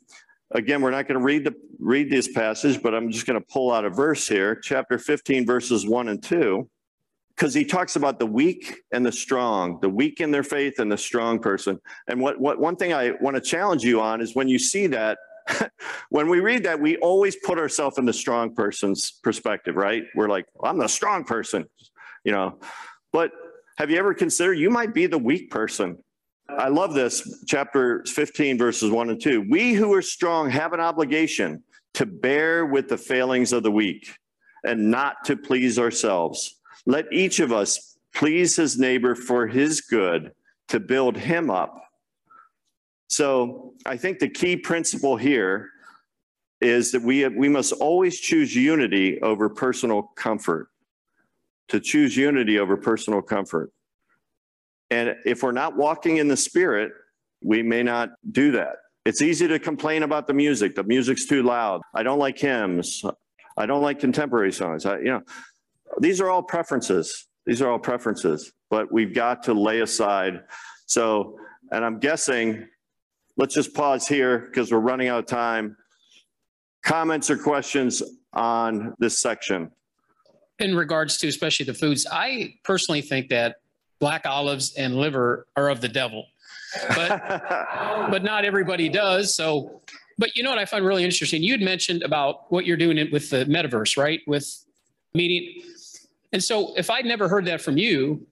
again, 0.53 0.83
we're 0.83 0.91
not 0.91 1.09
going 1.09 1.19
to 1.19 1.25
read 1.25 1.45
the 1.45 1.55
read 1.79 2.11
this 2.11 2.29
passage, 2.29 2.81
but 2.83 2.95
I'm 2.95 3.11
just 3.11 3.27
going 3.27 3.41
to 3.41 3.47
pull 3.47 3.73
out 3.73 3.85
a 3.85 3.91
verse 3.91 4.29
here, 4.29 4.55
chapter 4.55 4.99
15, 4.99 5.45
verses 5.45 5.87
one 5.87 6.09
and 6.09 6.23
two, 6.23 6.69
because 7.31 7.55
he 7.55 7.65
talks 7.65 7.97
about 7.97 8.21
the 8.21 8.27
weak 8.27 8.83
and 8.93 9.05
the 9.05 9.11
strong, 9.11 9.81
the 9.81 9.89
weak 9.89 10.21
in 10.21 10.31
their 10.31 10.45
faith 10.45 10.79
and 10.79 10.91
the 10.93 10.99
strong 10.99 11.41
person. 11.41 11.81
And 12.07 12.21
what, 12.21 12.41
what 12.41 12.61
one 12.61 12.77
thing 12.77 12.93
I 12.93 13.13
want 13.21 13.35
to 13.35 13.41
challenge 13.41 13.83
you 13.83 14.01
on 14.01 14.21
is 14.21 14.37
when 14.37 14.49
you 14.49 14.61
see 14.61 14.87
that, 14.89 15.19
when 16.11 16.29
we 16.29 16.39
read 16.39 16.63
that, 16.65 16.79
we 16.79 16.97
always 16.99 17.35
put 17.35 17.59
ourselves 17.59 17.99
in 17.99 18.05
the 18.05 18.13
strong 18.13 18.55
person's 18.55 19.11
perspective, 19.25 19.75
right? 19.75 20.05
We're 20.15 20.29
like, 20.29 20.47
well, 20.55 20.71
I'm 20.71 20.79
the 20.79 20.89
strong 20.89 21.25
person, 21.25 21.65
you 22.23 22.31
know. 22.31 22.61
But 23.13 23.33
have 23.79 23.91
you 23.91 23.99
ever 23.99 24.15
considered 24.15 24.55
you 24.55 24.71
might 24.71 24.95
be 24.95 25.07
the 25.07 25.19
weak 25.19 25.51
person? 25.51 25.99
I 26.49 26.69
love 26.69 26.93
this, 26.95 27.45
chapter 27.47 28.05
15, 28.07 28.59
verses 28.59 28.91
1 28.91 29.11
and 29.11 29.21
2. 29.21 29.47
We 29.49 29.73
who 29.73 29.93
are 29.95 30.03
strong 30.03 30.51
have 30.51 30.73
an 30.73 30.81
obligation 30.81 31.63
to 31.95 32.07
bear 32.07 32.67
with 32.67 32.89
the 32.89 32.99
failings 32.99 33.53
of 33.53 33.63
the 33.63 33.71
weak 33.71 34.15
and 34.65 34.91
not 34.91 35.25
to 35.25 35.37
please 35.37 35.79
ourselves. 35.79 36.61
Let 36.87 37.13
each 37.13 37.41
of 37.41 37.53
us 37.53 37.97
please 38.15 38.57
his 38.57 38.79
neighbor 38.79 39.15
for 39.15 39.47
his 39.47 39.81
good 39.81 40.33
to 40.69 40.81
build 40.81 41.17
him 41.17 41.51
up. 41.51 41.83
So 43.09 43.75
I 43.85 43.97
think 43.97 44.19
the 44.19 44.29
key 44.29 44.57
principle 44.57 45.17
here 45.17 45.71
is 46.61 46.93
that 46.93 47.03
we, 47.03 47.27
we 47.29 47.49
must 47.49 47.73
always 47.73 48.21
choose 48.21 48.55
unity 48.55 49.21
over 49.21 49.49
personal 49.49 50.03
comfort 50.17 50.69
to 51.69 51.81
choose 51.81 52.17
unity 52.17 52.59
over 52.59 52.77
personal 52.77 53.23
comfort. 53.23 53.71
And 54.91 55.17
if 55.25 55.43
we're 55.43 55.53
not 55.53 55.77
walking 55.77 56.19
in 56.19 56.29
the 56.29 56.37
spirit, 56.37 56.93
we 57.43 57.63
may 57.63 57.83
not 57.83 58.11
do 58.31 58.53
that. 58.53 58.77
It's 59.05 59.23
easy 59.23 59.49
to 59.49 59.59
complain 59.59 60.03
about 60.03 60.27
the 60.27 60.35
music. 60.35 60.75
The 60.75 60.85
music's 60.85 61.27
too 61.27 61.43
loud. 61.43 61.81
I 61.95 62.03
don't 62.03 62.19
like 62.19 62.39
hymns. 62.39 63.03
I 63.57 63.67
don't 63.67 63.83
like 63.83 63.99
contemporary 63.99 64.53
songs. 64.53 64.87
I, 64.87 64.99
you 64.99 65.05
know, 65.07 65.23
these 65.99 66.21
are 66.21 66.31
all 66.31 66.43
preferences. 66.43 67.27
These 67.47 67.61
are 67.61 67.71
all 67.71 67.79
preferences, 67.79 68.53
but 68.71 68.93
we've 68.93 69.15
got 69.15 69.43
to 69.45 69.55
lay 69.55 69.81
aside. 69.81 70.43
So, 70.87 71.37
and 71.73 71.85
I'm 71.85 71.99
guessing, 71.99 72.69
let's 73.37 73.55
just 73.55 73.75
pause 73.75 74.07
here 74.07 74.39
because 74.39 74.71
we're 74.71 74.79
running 74.79 75.09
out 75.09 75.19
of 75.19 75.27
time. 75.27 75.77
Comments 76.85 77.29
or 77.31 77.37
questions 77.37 78.03
on 78.33 78.95
this 78.99 79.19
section? 79.19 79.71
In 80.63 80.77
regards 80.77 81.19
to 81.19 81.29
especially 81.29 81.67
the 81.67 81.75
foods, 81.75 82.07
I 82.11 82.55
personally 82.63 83.03
think 83.03 83.29
that 83.29 83.57
black 83.99 84.25
olives 84.27 84.75
and 84.75 84.97
liver 84.97 85.47
are 85.57 85.69
of 85.69 85.81
the 85.81 85.89
devil, 85.89 86.27
but 86.97 87.23
but 88.11 88.23
not 88.23 88.45
everybody 88.45 88.89
does. 88.89 89.35
So, 89.35 89.83
but 90.19 90.35
you 90.37 90.43
know 90.43 90.51
what 90.51 90.59
I 90.59 90.65
find 90.65 90.85
really 90.85 91.05
interesting? 91.05 91.43
You'd 91.43 91.61
mentioned 91.61 92.03
about 92.03 92.51
what 92.51 92.65
you're 92.65 92.77
doing 92.77 92.97
with 93.13 93.31
the 93.31 93.45
metaverse, 93.45 93.97
right? 93.97 94.21
With 94.27 94.65
meeting, 95.15 95.63
and 96.33 96.43
so 96.43 96.75
if 96.77 96.91
I'd 96.91 97.05
never 97.05 97.29
heard 97.29 97.45
that 97.47 97.61
from 97.61 97.77
you, 97.77 98.27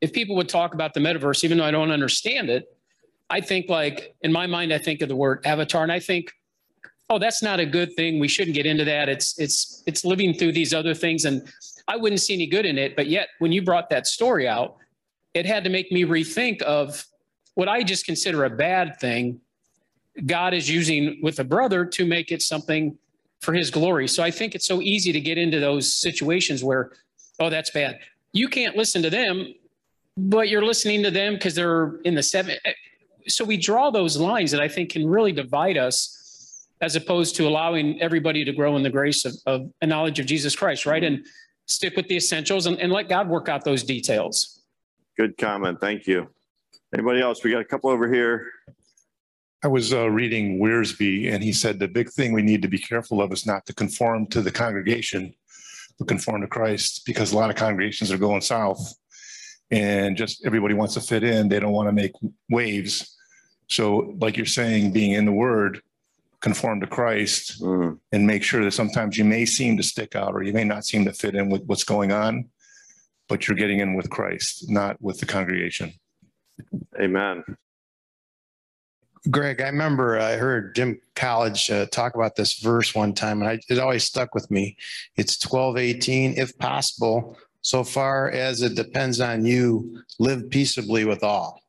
if 0.00 0.12
people 0.12 0.36
would 0.36 0.48
talk 0.48 0.74
about 0.74 0.94
the 0.94 1.00
metaverse, 1.00 1.42
even 1.44 1.58
though 1.58 1.64
I 1.64 1.70
don't 1.70 1.90
understand 1.90 2.50
it, 2.50 2.76
I 3.30 3.40
think 3.40 3.68
like 3.68 4.14
in 4.22 4.30
my 4.30 4.46
mind, 4.46 4.72
I 4.72 4.78
think 4.78 5.00
of 5.00 5.08
the 5.08 5.16
word 5.16 5.46
avatar, 5.46 5.82
and 5.82 5.92
I 5.92 6.00
think 6.00 6.32
oh, 7.10 7.18
that's 7.18 7.42
not 7.42 7.60
a 7.60 7.66
good 7.66 7.94
thing. 7.94 8.18
We 8.18 8.28
shouldn't 8.28 8.54
get 8.54 8.66
into 8.66 8.84
that. 8.84 9.08
It's 9.08 9.38
it's 9.38 9.82
it's 9.86 10.04
living 10.04 10.34
through 10.34 10.52
these 10.52 10.72
other 10.72 10.94
things, 10.94 11.24
and 11.24 11.46
I 11.88 11.96
wouldn't 11.96 12.20
see 12.20 12.34
any 12.34 12.46
good 12.46 12.66
in 12.66 12.78
it. 12.78 12.96
But 12.96 13.06
yet, 13.08 13.28
when 13.38 13.52
you 13.52 13.62
brought 13.62 13.90
that 13.90 14.06
story 14.06 14.48
out, 14.48 14.76
it 15.34 15.46
had 15.46 15.64
to 15.64 15.70
make 15.70 15.90
me 15.92 16.04
rethink 16.04 16.62
of 16.62 17.04
what 17.54 17.68
I 17.68 17.82
just 17.82 18.06
consider 18.06 18.44
a 18.44 18.50
bad 18.50 18.98
thing. 19.00 19.40
God 20.26 20.54
is 20.54 20.68
using 20.68 21.20
with 21.22 21.38
a 21.38 21.44
brother 21.44 21.84
to 21.86 22.06
make 22.06 22.32
it 22.32 22.42
something 22.42 22.98
for 23.40 23.52
His 23.52 23.70
glory. 23.70 24.08
So 24.08 24.22
I 24.22 24.30
think 24.30 24.54
it's 24.54 24.66
so 24.66 24.80
easy 24.80 25.12
to 25.12 25.20
get 25.20 25.38
into 25.38 25.58
those 25.58 25.92
situations 25.92 26.62
where, 26.62 26.92
oh, 27.40 27.50
that's 27.50 27.70
bad. 27.70 27.98
You 28.32 28.48
can't 28.48 28.76
listen 28.76 29.02
to 29.02 29.10
them, 29.10 29.54
but 30.16 30.48
you're 30.48 30.64
listening 30.64 31.02
to 31.02 31.10
them 31.10 31.34
because 31.34 31.54
they're 31.54 31.96
in 32.04 32.14
the 32.14 32.22
seven. 32.22 32.56
Eh, 32.64 32.72
so 33.28 33.44
we 33.44 33.56
draw 33.56 33.90
those 33.90 34.16
lines 34.16 34.50
that 34.50 34.60
I 34.60 34.68
think 34.68 34.90
can 34.90 35.06
really 35.06 35.32
divide 35.32 35.76
us 35.76 36.21
as 36.82 36.96
opposed 36.96 37.36
to 37.36 37.46
allowing 37.46 38.00
everybody 38.02 38.44
to 38.44 38.52
grow 38.52 38.76
in 38.76 38.82
the 38.82 38.90
grace 38.90 39.24
of, 39.24 39.34
of 39.46 39.70
a 39.80 39.86
knowledge 39.86 40.18
of 40.18 40.26
Jesus 40.26 40.54
Christ, 40.54 40.84
right? 40.84 41.02
And 41.02 41.24
stick 41.66 41.96
with 41.96 42.08
the 42.08 42.16
essentials 42.16 42.66
and, 42.66 42.78
and 42.80 42.92
let 42.92 43.08
God 43.08 43.28
work 43.28 43.48
out 43.48 43.64
those 43.64 43.84
details. 43.84 44.60
Good 45.16 45.38
comment. 45.38 45.80
Thank 45.80 46.08
you. 46.08 46.28
Anybody 46.92 47.22
else? 47.22 47.42
We 47.44 47.52
got 47.52 47.60
a 47.60 47.64
couple 47.64 47.88
over 47.88 48.12
here. 48.12 48.50
I 49.64 49.68
was 49.68 49.94
uh, 49.94 50.10
reading 50.10 50.58
Wiersbe, 50.58 51.32
and 51.32 51.42
he 51.42 51.52
said 51.52 51.78
the 51.78 51.86
big 51.86 52.10
thing 52.10 52.32
we 52.32 52.42
need 52.42 52.62
to 52.62 52.68
be 52.68 52.78
careful 52.78 53.22
of 53.22 53.32
is 53.32 53.46
not 53.46 53.64
to 53.66 53.74
conform 53.74 54.26
to 54.26 54.42
the 54.42 54.50
congregation, 54.50 55.32
but 55.98 56.08
conform 56.08 56.40
to 56.40 56.48
Christ, 56.48 57.02
because 57.06 57.32
a 57.32 57.36
lot 57.36 57.48
of 57.48 57.54
congregations 57.54 58.10
are 58.10 58.18
going 58.18 58.40
south, 58.40 58.92
and 59.70 60.16
just 60.16 60.44
everybody 60.44 60.74
wants 60.74 60.94
to 60.94 61.00
fit 61.00 61.22
in. 61.22 61.48
They 61.48 61.60
don't 61.60 61.72
want 61.72 61.88
to 61.88 61.92
make 61.92 62.10
waves. 62.50 63.16
So, 63.68 64.16
like 64.20 64.36
you're 64.36 64.46
saying, 64.46 64.92
being 64.92 65.12
in 65.12 65.24
the 65.24 65.32
Word, 65.32 65.80
conform 66.42 66.80
to 66.80 66.86
Christ, 66.86 67.62
Mm, 67.62 67.98
and 68.12 68.26
make 68.26 68.42
sure 68.42 68.62
that 68.64 68.72
sometimes 68.72 69.16
you 69.16 69.24
may 69.24 69.46
seem 69.46 69.76
to 69.76 69.82
stick 69.82 70.14
out, 70.14 70.34
or 70.34 70.42
you 70.42 70.52
may 70.52 70.64
not 70.64 70.84
seem 70.84 71.04
to 71.04 71.12
fit 71.12 71.34
in 71.34 71.48
with 71.48 71.62
what's 71.66 71.84
going 71.84 72.12
on, 72.12 72.50
but 73.28 73.46
you're 73.46 73.56
getting 73.56 73.80
in 73.80 73.94
with 73.94 74.10
Christ, 74.10 74.68
not 74.68 75.00
with 75.00 75.18
the 75.20 75.26
congregation. 75.26 75.92
Amen. 77.00 77.44
Greg, 79.30 79.60
I 79.60 79.66
remember 79.66 80.18
I 80.18 80.34
heard 80.34 80.74
Jim 80.74 81.00
College 81.14 81.70
uh, 81.70 81.86
talk 81.86 82.16
about 82.16 82.34
this 82.34 82.58
verse 82.58 82.92
one 82.92 83.14
time, 83.14 83.40
and 83.40 83.48
I, 83.48 83.60
it 83.68 83.78
always 83.78 84.02
stuck 84.02 84.34
with 84.34 84.50
me. 84.50 84.76
It's 85.16 85.38
twelve 85.38 85.78
eighteen. 85.78 86.34
If 86.36 86.58
possible, 86.58 87.38
so 87.60 87.84
far 87.84 88.30
as 88.32 88.62
it 88.62 88.74
depends 88.74 89.20
on 89.20 89.46
you, 89.46 90.02
live 90.18 90.50
peaceably 90.50 91.04
with 91.04 91.22
all. 91.22 91.61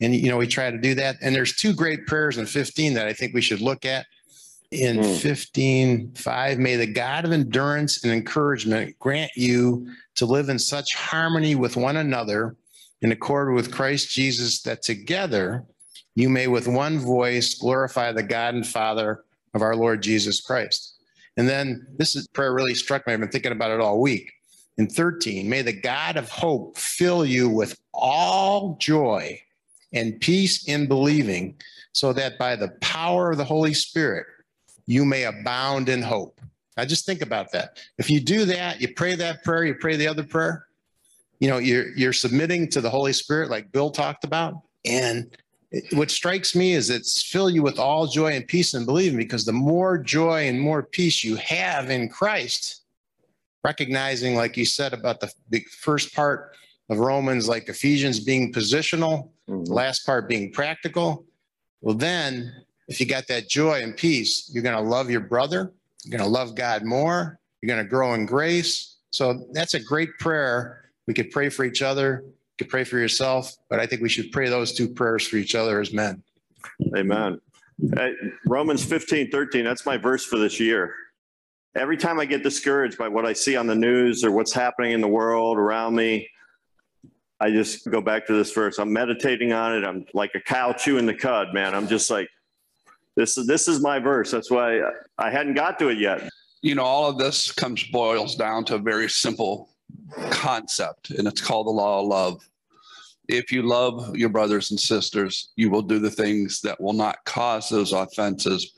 And 0.00 0.14
you 0.14 0.28
know, 0.28 0.36
we 0.36 0.46
try 0.46 0.70
to 0.70 0.78
do 0.78 0.94
that. 0.96 1.16
And 1.22 1.34
there's 1.34 1.56
two 1.56 1.72
great 1.72 2.06
prayers 2.06 2.38
in 2.38 2.46
fifteen 2.46 2.94
that 2.94 3.06
I 3.06 3.12
think 3.12 3.34
we 3.34 3.40
should 3.40 3.60
look 3.60 3.84
at. 3.84 4.06
In 4.72 4.96
Hmm. 5.02 5.14
fifteen 5.14 6.12
five, 6.16 6.58
may 6.58 6.76
the 6.76 6.86
God 6.86 7.24
of 7.24 7.32
endurance 7.32 8.02
and 8.02 8.12
encouragement 8.12 8.98
grant 8.98 9.30
you 9.36 9.88
to 10.16 10.26
live 10.26 10.48
in 10.48 10.58
such 10.58 10.94
harmony 10.94 11.54
with 11.54 11.76
one 11.76 11.96
another, 11.96 12.56
in 13.00 13.12
accord 13.12 13.54
with 13.54 13.72
Christ 13.72 14.10
Jesus, 14.10 14.62
that 14.62 14.82
together 14.82 15.64
you 16.14 16.28
may 16.28 16.48
with 16.48 16.66
one 16.66 16.98
voice 16.98 17.54
glorify 17.54 18.10
the 18.10 18.22
God 18.22 18.54
and 18.54 18.66
Father 18.66 19.24
of 19.54 19.62
our 19.62 19.76
Lord 19.76 20.02
Jesus 20.02 20.40
Christ. 20.40 20.94
And 21.36 21.48
then 21.48 21.86
this 21.98 22.16
is 22.16 22.26
prayer 22.28 22.52
really 22.52 22.74
struck 22.74 23.06
me. 23.06 23.12
I've 23.12 23.20
been 23.20 23.28
thinking 23.28 23.52
about 23.52 23.70
it 23.70 23.80
all 23.80 24.00
week. 24.00 24.32
In 24.78 24.88
13, 24.88 25.48
may 25.48 25.62
the 25.62 25.72
God 25.72 26.16
of 26.16 26.28
hope 26.28 26.76
fill 26.76 27.24
you 27.24 27.48
with 27.48 27.78
all 27.94 28.76
joy 28.80 29.40
and 29.92 30.20
peace 30.20 30.68
in 30.68 30.86
believing, 30.86 31.56
so 31.92 32.12
that 32.12 32.38
by 32.38 32.56
the 32.56 32.68
power 32.80 33.30
of 33.30 33.38
the 33.38 33.44
Holy 33.44 33.74
Spirit, 33.74 34.26
you 34.86 35.04
may 35.04 35.24
abound 35.24 35.88
in 35.88 36.02
hope. 36.02 36.40
I 36.76 36.84
just 36.84 37.06
think 37.06 37.22
about 37.22 37.52
that. 37.52 37.78
If 37.98 38.10
you 38.10 38.20
do 38.20 38.44
that, 38.46 38.80
you 38.80 38.92
pray 38.94 39.14
that 39.14 39.42
prayer, 39.44 39.64
you 39.64 39.74
pray 39.74 39.96
the 39.96 40.06
other 40.08 40.22
prayer, 40.22 40.66
you 41.40 41.48
know, 41.48 41.58
you're 41.58 41.94
you're 41.96 42.12
submitting 42.12 42.68
to 42.70 42.80
the 42.80 42.90
Holy 42.90 43.12
Spirit, 43.12 43.50
like 43.50 43.72
Bill 43.72 43.90
talked 43.90 44.24
about. 44.24 44.62
And 44.84 45.30
it- 45.70 45.92
what 45.96 46.10
strikes 46.10 46.54
me 46.54 46.72
is 46.72 46.90
it's 46.90 47.22
fill 47.22 47.50
you 47.50 47.62
with 47.62 47.78
all 47.78 48.06
joy 48.06 48.32
and 48.32 48.46
peace 48.46 48.74
and 48.74 48.86
believing 48.86 49.18
because 49.18 49.44
the 49.44 49.52
more 49.52 49.98
joy 49.98 50.48
and 50.48 50.60
more 50.60 50.82
peace 50.82 51.24
you 51.24 51.36
have 51.36 51.90
in 51.90 52.08
Christ, 52.08 52.82
recognizing, 53.64 54.34
like 54.34 54.56
you 54.56 54.64
said 54.64 54.92
about 54.92 55.20
the, 55.20 55.32
the 55.50 55.60
first 55.70 56.14
part 56.14 56.54
of 56.88 56.98
Romans, 56.98 57.48
like 57.48 57.68
Ephesians 57.68 58.20
being 58.20 58.52
positional, 58.52 59.30
Mhm. 59.48 59.68
last 59.68 60.04
part 60.04 60.28
being 60.28 60.52
practical. 60.52 61.24
Well, 61.80 61.94
then 61.94 62.52
if 62.88 63.00
you 63.00 63.06
got 63.06 63.26
that 63.28 63.48
joy 63.48 63.82
and 63.82 63.96
peace, 63.96 64.50
you're 64.52 64.62
going 64.62 64.76
to 64.76 64.88
love 64.88 65.10
your 65.10 65.20
brother, 65.20 65.72
you're 66.04 66.18
going 66.18 66.28
to 66.28 66.30
love 66.30 66.54
God 66.54 66.84
more, 66.84 67.38
you're 67.60 67.74
going 67.74 67.84
to 67.84 67.88
grow 67.88 68.14
in 68.14 68.26
grace. 68.26 68.96
So 69.10 69.46
that's 69.52 69.74
a 69.74 69.80
great 69.80 70.10
prayer. 70.18 70.90
We 71.06 71.14
could 71.14 71.30
pray 71.30 71.48
for 71.48 71.64
each 71.64 71.82
other, 71.82 72.22
you 72.24 72.32
could 72.58 72.68
pray 72.68 72.84
for 72.84 72.98
yourself, 72.98 73.54
but 73.70 73.78
I 73.78 73.86
think 73.86 74.02
we 74.02 74.08
should 74.08 74.32
pray 74.32 74.48
those 74.48 74.72
two 74.72 74.88
prayers 74.88 75.26
for 75.26 75.36
each 75.36 75.54
other 75.54 75.80
as 75.80 75.92
men. 75.92 76.22
Amen. 76.96 77.40
Uh, 77.96 78.08
Romans 78.46 78.84
15, 78.84 79.30
13, 79.30 79.64
that's 79.64 79.86
my 79.86 79.96
verse 79.96 80.24
for 80.24 80.38
this 80.38 80.58
year. 80.58 80.94
Every 81.76 81.98
time 81.98 82.18
I 82.18 82.24
get 82.24 82.42
discouraged 82.42 82.96
by 82.96 83.08
what 83.08 83.26
I 83.26 83.34
see 83.34 83.54
on 83.54 83.66
the 83.66 83.74
news 83.74 84.24
or 84.24 84.32
what's 84.32 84.52
happening 84.52 84.92
in 84.92 85.02
the 85.02 85.08
world 85.08 85.58
around 85.58 85.94
me, 85.94 86.26
I 87.38 87.50
just 87.50 87.90
go 87.90 88.00
back 88.00 88.26
to 88.26 88.32
this 88.32 88.52
verse. 88.52 88.78
I'm 88.78 88.92
meditating 88.92 89.52
on 89.52 89.76
it. 89.76 89.86
I'm 89.86 90.06
like 90.14 90.30
a 90.34 90.40
cow 90.40 90.72
chewing 90.72 91.06
the 91.06 91.14
cud, 91.14 91.48
man. 91.52 91.74
I'm 91.74 91.86
just 91.86 92.10
like, 92.10 92.28
this 93.14 93.36
is 93.36 93.46
this 93.46 93.68
is 93.68 93.80
my 93.80 93.98
verse. 93.98 94.30
That's 94.30 94.50
why 94.50 94.80
I 95.18 95.30
hadn't 95.30 95.54
got 95.54 95.78
to 95.80 95.88
it 95.88 95.98
yet. 95.98 96.28
you 96.62 96.74
know, 96.74 96.84
all 96.84 97.08
of 97.08 97.18
this 97.18 97.52
comes 97.52 97.82
boils 97.84 98.36
down 98.36 98.64
to 98.66 98.74
a 98.76 98.78
very 98.78 99.08
simple 99.08 99.70
concept, 100.30 101.10
and 101.10 101.28
it's 101.28 101.40
called 101.40 101.66
the 101.66 101.70
law 101.70 102.00
of 102.00 102.06
love. 102.06 102.42
If 103.28 103.50
you 103.50 103.62
love 103.62 104.16
your 104.16 104.28
brothers 104.28 104.70
and 104.70 104.78
sisters, 104.78 105.50
you 105.56 105.68
will 105.70 105.82
do 105.82 105.98
the 105.98 106.10
things 106.10 106.60
that 106.62 106.80
will 106.80 106.92
not 106.92 107.24
cause 107.24 107.68
those 107.68 107.92
offenses 107.92 108.72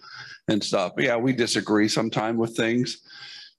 and 0.49 0.63
stuff. 0.63 0.93
Yeah, 0.97 1.17
we 1.17 1.33
disagree 1.33 1.89
sometimes 1.89 2.39
with 2.39 2.57
things. 2.57 2.99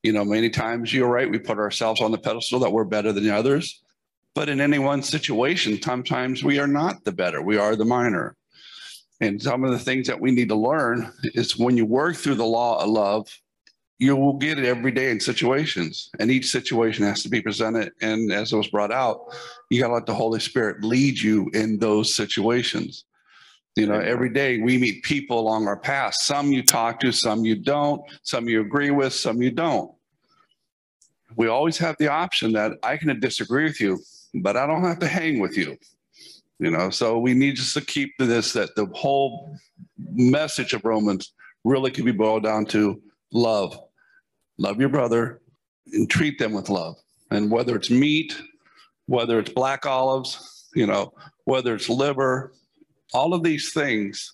You 0.02 0.14
know, 0.14 0.26
many 0.26 0.50
times 0.50 0.94
you're 0.94 1.10
right, 1.10 1.30
we 1.30 1.38
put 1.40 1.60
ourselves 1.60 2.02
on 2.02 2.12
the 2.12 2.18
pedestal 2.18 2.60
that 2.60 2.72
we're 2.72 2.86
better 2.86 3.12
than 3.12 3.24
the 3.24 3.36
others. 3.36 3.82
But 4.36 4.50
in 4.50 4.62
any 4.62 4.80
one 4.80 5.02
situation, 5.04 5.82
sometimes 5.82 6.44
we 6.44 6.60
are 6.60 6.68
not 6.68 7.04
the 7.04 7.12
better, 7.12 7.42
we 7.42 7.58
are 7.58 7.76
the 7.76 7.86
minor. 7.86 8.36
And 9.22 9.42
some 9.42 9.66
of 9.66 9.72
the 9.72 9.80
things 9.80 10.08
that 10.08 10.20
we 10.20 10.32
need 10.32 10.50
to 10.50 10.56
learn 10.56 11.12
is 11.24 11.58
when 11.58 11.76
you 11.76 11.86
work 11.86 12.16
through 12.16 12.36
the 12.36 12.46
law 12.46 12.82
of 12.82 12.90
love, 12.90 13.28
you 13.98 14.16
will 14.16 14.38
get 14.38 14.58
it 14.58 14.64
every 14.64 14.92
day 14.92 15.12
in 15.12 15.20
situations. 15.20 16.10
And 16.20 16.32
each 16.32 16.50
situation 16.50 17.04
has 17.04 17.22
to 17.24 17.30
be 17.30 17.42
presented. 17.42 17.92
And 18.02 18.32
as 18.32 18.54
it 18.54 18.58
was 18.58 18.70
brought 18.70 18.94
out 18.94 19.20
you 19.70 19.82
got 19.82 19.90
to 19.90 19.94
let 19.94 20.06
the 20.06 20.14
holy 20.14 20.40
spirit 20.40 20.84
lead 20.84 21.20
you 21.20 21.50
in 21.54 21.78
those 21.78 22.16
situations. 22.16 23.06
You 23.76 23.86
know 23.86 24.00
every 24.00 24.30
day 24.30 24.58
we 24.60 24.78
meet 24.78 25.04
people 25.04 25.40
along 25.40 25.68
our 25.68 25.78
path. 25.78 26.16
Some 26.16 26.52
you 26.52 26.64
talk 26.64 27.00
to 27.02 27.12
some 27.12 27.46
you 27.46 27.56
don't. 27.56 28.02
Some 28.24 28.50
you 28.50 28.62
agree 28.62 28.90
with 28.90 29.14
some 29.14 29.42
you 29.42 29.52
don't. 29.52 29.92
We 31.36 31.48
always 31.48 31.78
have 31.78 31.96
the 32.00 32.08
option 32.08 32.52
that 32.54 32.74
i 32.84 32.98
can 32.98 33.20
disagree 33.20 33.66
with 33.66 33.80
you 33.80 34.00
but 34.36 34.56
i 34.58 34.66
don't 34.66 34.84
have 34.84 35.00
to 35.00 35.08
hang 35.08 35.40
with 35.40 35.58
you. 35.58 35.78
You 36.60 36.72
know 36.72 36.90
so 36.90 37.20
we 37.20 37.34
need 37.34 37.56
just 37.56 37.74
to 37.76 37.82
keep 37.82 38.18
this 38.18 38.54
that 38.54 38.76
the 38.76 38.86
whole 38.88 39.56
message 39.98 40.74
of 40.74 40.84
romans 40.84 41.34
really 41.64 41.92
can 41.92 42.06
be 42.06 42.12
boiled 42.12 42.44
down 42.44 42.66
to 42.66 43.02
love. 43.32 43.80
Love 44.58 44.80
your 44.80 44.90
brother 44.90 45.42
and 45.94 46.10
treat 46.10 46.40
them 46.40 46.54
with 46.54 46.70
love. 46.70 46.96
And 47.32 47.52
whether 47.52 47.76
it's 47.76 47.90
meat, 47.90 48.40
whether 49.06 49.40
it's 49.40 49.52
black 49.52 49.86
olives, 49.86 50.68
you 50.74 50.86
know, 50.86 51.14
whether 51.46 51.74
it's 51.74 51.90
liver, 51.90 52.54
all 53.14 53.34
of 53.34 53.44
these 53.44 53.72
things, 53.74 54.34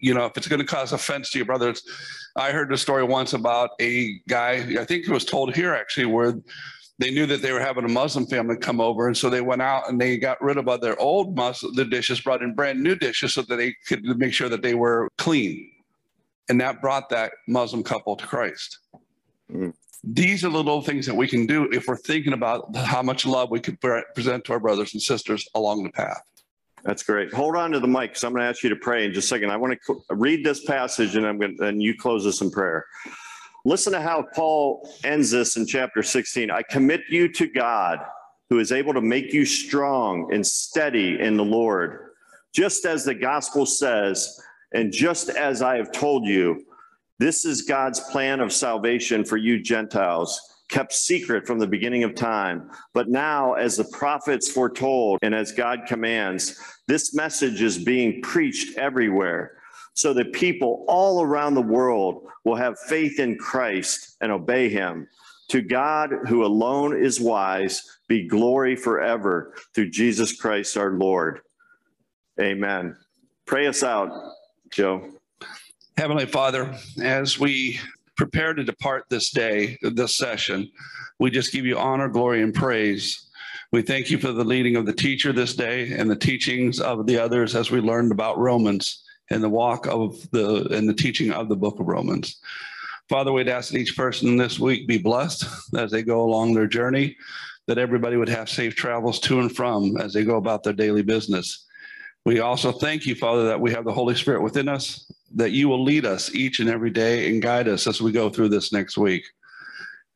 you 0.00 0.14
know, 0.14 0.24
if 0.26 0.36
it's 0.36 0.48
going 0.48 0.60
to 0.60 0.66
cause 0.66 0.92
offense 0.92 1.30
to 1.30 1.38
your 1.38 1.46
brother, 1.46 1.70
it's, 1.70 1.82
I 2.36 2.52
heard 2.52 2.70
the 2.70 2.76
story 2.76 3.02
once 3.02 3.32
about 3.32 3.70
a 3.80 4.20
guy, 4.28 4.76
I 4.78 4.84
think 4.84 5.06
it 5.06 5.08
was 5.08 5.24
told 5.24 5.54
here 5.54 5.74
actually, 5.74 6.06
where 6.06 6.34
they 6.98 7.10
knew 7.10 7.26
that 7.26 7.42
they 7.42 7.52
were 7.52 7.60
having 7.60 7.84
a 7.84 7.88
Muslim 7.88 8.26
family 8.26 8.56
come 8.56 8.80
over. 8.80 9.06
And 9.06 9.16
so 9.16 9.30
they 9.30 9.40
went 9.40 9.62
out 9.62 9.88
and 9.88 10.00
they 10.00 10.16
got 10.16 10.42
rid 10.42 10.58
of 10.58 10.68
all 10.68 10.78
their 10.78 10.98
old 11.00 11.36
Muslim, 11.36 11.74
the 11.74 11.84
dishes, 11.84 12.20
brought 12.20 12.42
in 12.42 12.54
brand 12.54 12.82
new 12.82 12.96
dishes 12.96 13.34
so 13.34 13.42
that 13.42 13.56
they 13.56 13.74
could 13.86 14.04
make 14.18 14.32
sure 14.32 14.48
that 14.48 14.62
they 14.62 14.74
were 14.74 15.08
clean. 15.16 15.70
And 16.48 16.60
that 16.60 16.80
brought 16.80 17.08
that 17.10 17.32
Muslim 17.46 17.82
couple 17.82 18.16
to 18.16 18.26
Christ 18.26 18.78
mm. 19.52 19.72
these 20.02 20.44
are 20.44 20.50
the 20.50 20.56
little 20.56 20.82
things 20.82 21.06
that 21.06 21.14
we 21.14 21.28
can 21.28 21.46
do 21.46 21.68
if 21.72 21.86
we're 21.86 21.96
thinking 21.96 22.32
about 22.32 22.74
how 22.74 23.02
much 23.02 23.26
love 23.26 23.50
we 23.50 23.60
could 23.60 23.80
pre- 23.80 24.02
present 24.14 24.44
to 24.44 24.52
our 24.54 24.60
brothers 24.60 24.94
and 24.94 25.02
sisters 25.02 25.46
along 25.54 25.84
the 25.84 25.90
path. 25.90 26.22
That's 26.84 27.02
great. 27.02 27.32
Hold 27.34 27.56
on 27.56 27.72
to 27.72 27.80
the 27.80 27.88
mic 27.88 28.10
because 28.10 28.24
I'm 28.24 28.32
going 28.32 28.42
to 28.42 28.48
ask 28.48 28.62
you 28.62 28.70
to 28.70 28.76
pray 28.76 29.04
in 29.04 29.12
just 29.12 29.26
a 29.26 29.28
second. 29.28 29.50
I 29.50 29.56
want 29.56 29.78
to 29.86 30.00
read 30.10 30.44
this 30.44 30.64
passage 30.64 31.16
and 31.16 31.26
I'm 31.26 31.38
going 31.38 31.56
to, 31.58 31.64
and 31.64 31.82
you 31.82 31.96
close 31.96 32.24
this 32.24 32.40
in 32.40 32.50
prayer. 32.50 32.86
Listen 33.64 33.92
to 33.92 34.00
how 34.00 34.24
Paul 34.34 34.88
ends 35.04 35.30
this 35.30 35.56
in 35.56 35.66
chapter 35.66 36.02
16. 36.02 36.50
I 36.50 36.62
commit 36.62 37.02
you 37.08 37.28
to 37.32 37.46
God 37.46 37.98
who 38.50 38.60
is 38.60 38.72
able 38.72 38.94
to 38.94 39.00
make 39.00 39.32
you 39.32 39.44
strong 39.44 40.32
and 40.32 40.46
steady 40.46 41.20
in 41.20 41.36
the 41.36 41.44
Lord, 41.44 42.10
just 42.54 42.86
as 42.86 43.04
the 43.04 43.14
gospel 43.14 43.66
says, 43.66 44.40
and 44.72 44.92
just 44.92 45.28
as 45.28 45.60
I 45.60 45.76
have 45.76 45.92
told 45.92 46.26
you, 46.26 46.64
this 47.18 47.44
is 47.44 47.62
God's 47.62 48.00
plan 48.00 48.40
of 48.40 48.52
salvation 48.52 49.24
for 49.24 49.36
you 49.36 49.60
Gentiles, 49.60 50.40
kept 50.68 50.92
secret 50.92 51.46
from 51.46 51.58
the 51.58 51.66
beginning 51.66 52.04
of 52.04 52.14
time. 52.14 52.70
But 52.94 53.08
now, 53.08 53.54
as 53.54 53.76
the 53.76 53.84
prophets 53.84 54.50
foretold 54.50 55.18
and 55.22 55.34
as 55.34 55.50
God 55.52 55.80
commands, 55.86 56.58
this 56.86 57.14
message 57.14 57.60
is 57.60 57.76
being 57.76 58.22
preached 58.22 58.78
everywhere 58.78 59.57
so 59.98 60.14
that 60.14 60.32
people 60.32 60.84
all 60.86 61.22
around 61.22 61.54
the 61.54 61.60
world 61.60 62.24
will 62.44 62.54
have 62.54 62.78
faith 62.78 63.18
in 63.18 63.36
Christ 63.36 64.16
and 64.20 64.30
obey 64.30 64.68
him. 64.68 65.08
To 65.48 65.60
God, 65.60 66.10
who 66.28 66.44
alone 66.44 66.96
is 66.96 67.20
wise, 67.20 67.82
be 68.06 68.28
glory 68.28 68.76
forever 68.76 69.54
through 69.74 69.90
Jesus 69.90 70.38
Christ 70.40 70.76
our 70.76 70.92
Lord. 70.92 71.40
Amen. 72.40 72.96
Pray 73.44 73.66
us 73.66 73.82
out, 73.82 74.12
Joe. 74.70 75.04
Heavenly 75.96 76.26
Father, 76.26 76.72
as 77.02 77.40
we 77.40 77.80
prepare 78.16 78.54
to 78.54 78.62
depart 78.62 79.06
this 79.08 79.30
day, 79.30 79.78
this 79.82 80.16
session, 80.16 80.70
we 81.18 81.32
just 81.32 81.50
give 81.50 81.66
you 81.66 81.76
honor, 81.76 82.08
glory, 82.08 82.42
and 82.42 82.54
praise 82.54 83.28
We 83.72 83.82
thank 83.82 84.10
you 84.10 84.18
for 84.18 84.30
the 84.30 84.44
leading 84.44 84.76
of 84.76 84.86
the 84.86 84.92
teacher 84.92 85.32
this 85.32 85.54
day 85.54 85.92
and 85.92 86.08
the 86.08 86.16
teachings 86.16 86.78
of 86.78 87.04
the 87.06 87.18
others 87.18 87.56
as 87.56 87.72
we 87.72 87.80
learned 87.80 88.12
about 88.12 88.38
Romans 88.38 89.02
and 89.30 89.42
the 89.42 89.48
walk 89.48 89.86
of 89.86 90.30
the 90.30 90.68
and 90.70 90.88
the 90.88 90.94
teaching 90.94 91.32
of 91.32 91.48
the 91.48 91.56
book 91.56 91.80
of 91.80 91.86
Romans. 91.86 92.40
Father, 93.08 93.32
we'd 93.32 93.48
ask 93.48 93.72
that 93.72 93.78
each 93.78 93.96
person 93.96 94.36
this 94.36 94.58
week 94.58 94.86
be 94.86 94.98
blessed 94.98 95.46
as 95.76 95.90
they 95.90 96.02
go 96.02 96.22
along 96.22 96.52
their 96.52 96.66
journey, 96.66 97.16
that 97.66 97.78
everybody 97.78 98.16
would 98.16 98.28
have 98.28 98.50
safe 98.50 98.74
travels 98.74 99.18
to 99.20 99.40
and 99.40 99.54
from 99.54 99.96
as 99.96 100.12
they 100.12 100.24
go 100.24 100.36
about 100.36 100.62
their 100.62 100.74
daily 100.74 101.02
business. 101.02 101.66
We 102.26 102.40
also 102.40 102.72
thank 102.72 103.06
you, 103.06 103.14
Father, 103.14 103.46
that 103.46 103.60
we 103.60 103.72
have 103.72 103.84
the 103.84 103.92
Holy 103.92 104.14
Spirit 104.14 104.42
within 104.42 104.68
us, 104.68 105.10
that 105.34 105.52
you 105.52 105.68
will 105.68 105.82
lead 105.82 106.04
us 106.04 106.34
each 106.34 106.60
and 106.60 106.68
every 106.68 106.90
day 106.90 107.30
and 107.30 107.40
guide 107.40 107.68
us 107.68 107.86
as 107.86 108.02
we 108.02 108.12
go 108.12 108.28
through 108.28 108.50
this 108.50 108.72
next 108.72 108.98
week. 108.98 109.24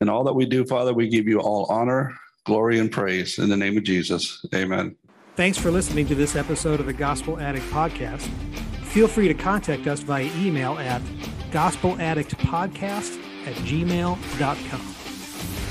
And 0.03 0.11
all 0.11 0.25
that 0.25 0.35
we 0.35 0.44
do, 0.44 0.64
Father, 0.66 0.92
we 0.92 1.09
give 1.09 1.27
you 1.27 1.40
all 1.40 1.64
honor, 1.70 2.14
glory, 2.44 2.79
and 2.79 2.90
praise 2.90 3.38
in 3.38 3.48
the 3.48 3.57
name 3.57 3.79
of 3.79 3.85
Jesus. 3.85 4.44
Amen. 4.55 4.96
Thanks 5.37 5.57
for 5.57 5.70
listening 5.70 6.07
to 6.09 6.14
this 6.14 6.37
episode 6.37 6.81
of 6.81 6.87
the 6.87 6.92
Gospel 6.92 7.40
Addict 7.40 7.64
Podcast. 7.70 8.29
Feel 8.92 9.09
free 9.09 9.26
to 9.26 9.33
contact 9.35 9.87
us 9.87 10.00
via 10.00 10.28
email 10.37 10.78
at 10.78 11.00
gospeladdictpodcast 11.50 13.46
at 13.46 13.55
gmail.com. 13.55 14.81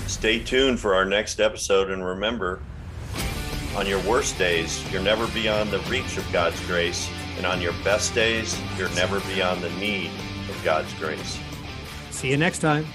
Stay 0.08 0.40
tuned 0.40 0.80
for 0.80 0.96
our 0.96 1.06
next 1.06 1.40
episode 1.40 1.92
and 1.92 2.04
remember, 2.04 2.64
on 3.78 3.86
your 3.86 4.02
worst 4.10 4.40
days, 4.40 4.92
you're 4.92 5.04
never 5.04 5.28
beyond 5.28 5.70
the 5.70 5.78
reach 5.82 6.18
of 6.18 6.30
God's 6.34 6.60
grace, 6.66 7.08
and 7.38 7.46
on 7.46 7.62
your 7.62 7.74
best 7.84 8.16
days, 8.16 8.60
you're 8.76 8.90
never 8.96 9.20
beyond 9.22 9.62
the 9.62 9.70
need 9.76 10.10
of 10.50 10.60
God's 10.64 10.92
grace. 10.96 11.40
See 12.10 12.32
you 12.32 12.38
next 12.38 12.58
time. 12.58 12.88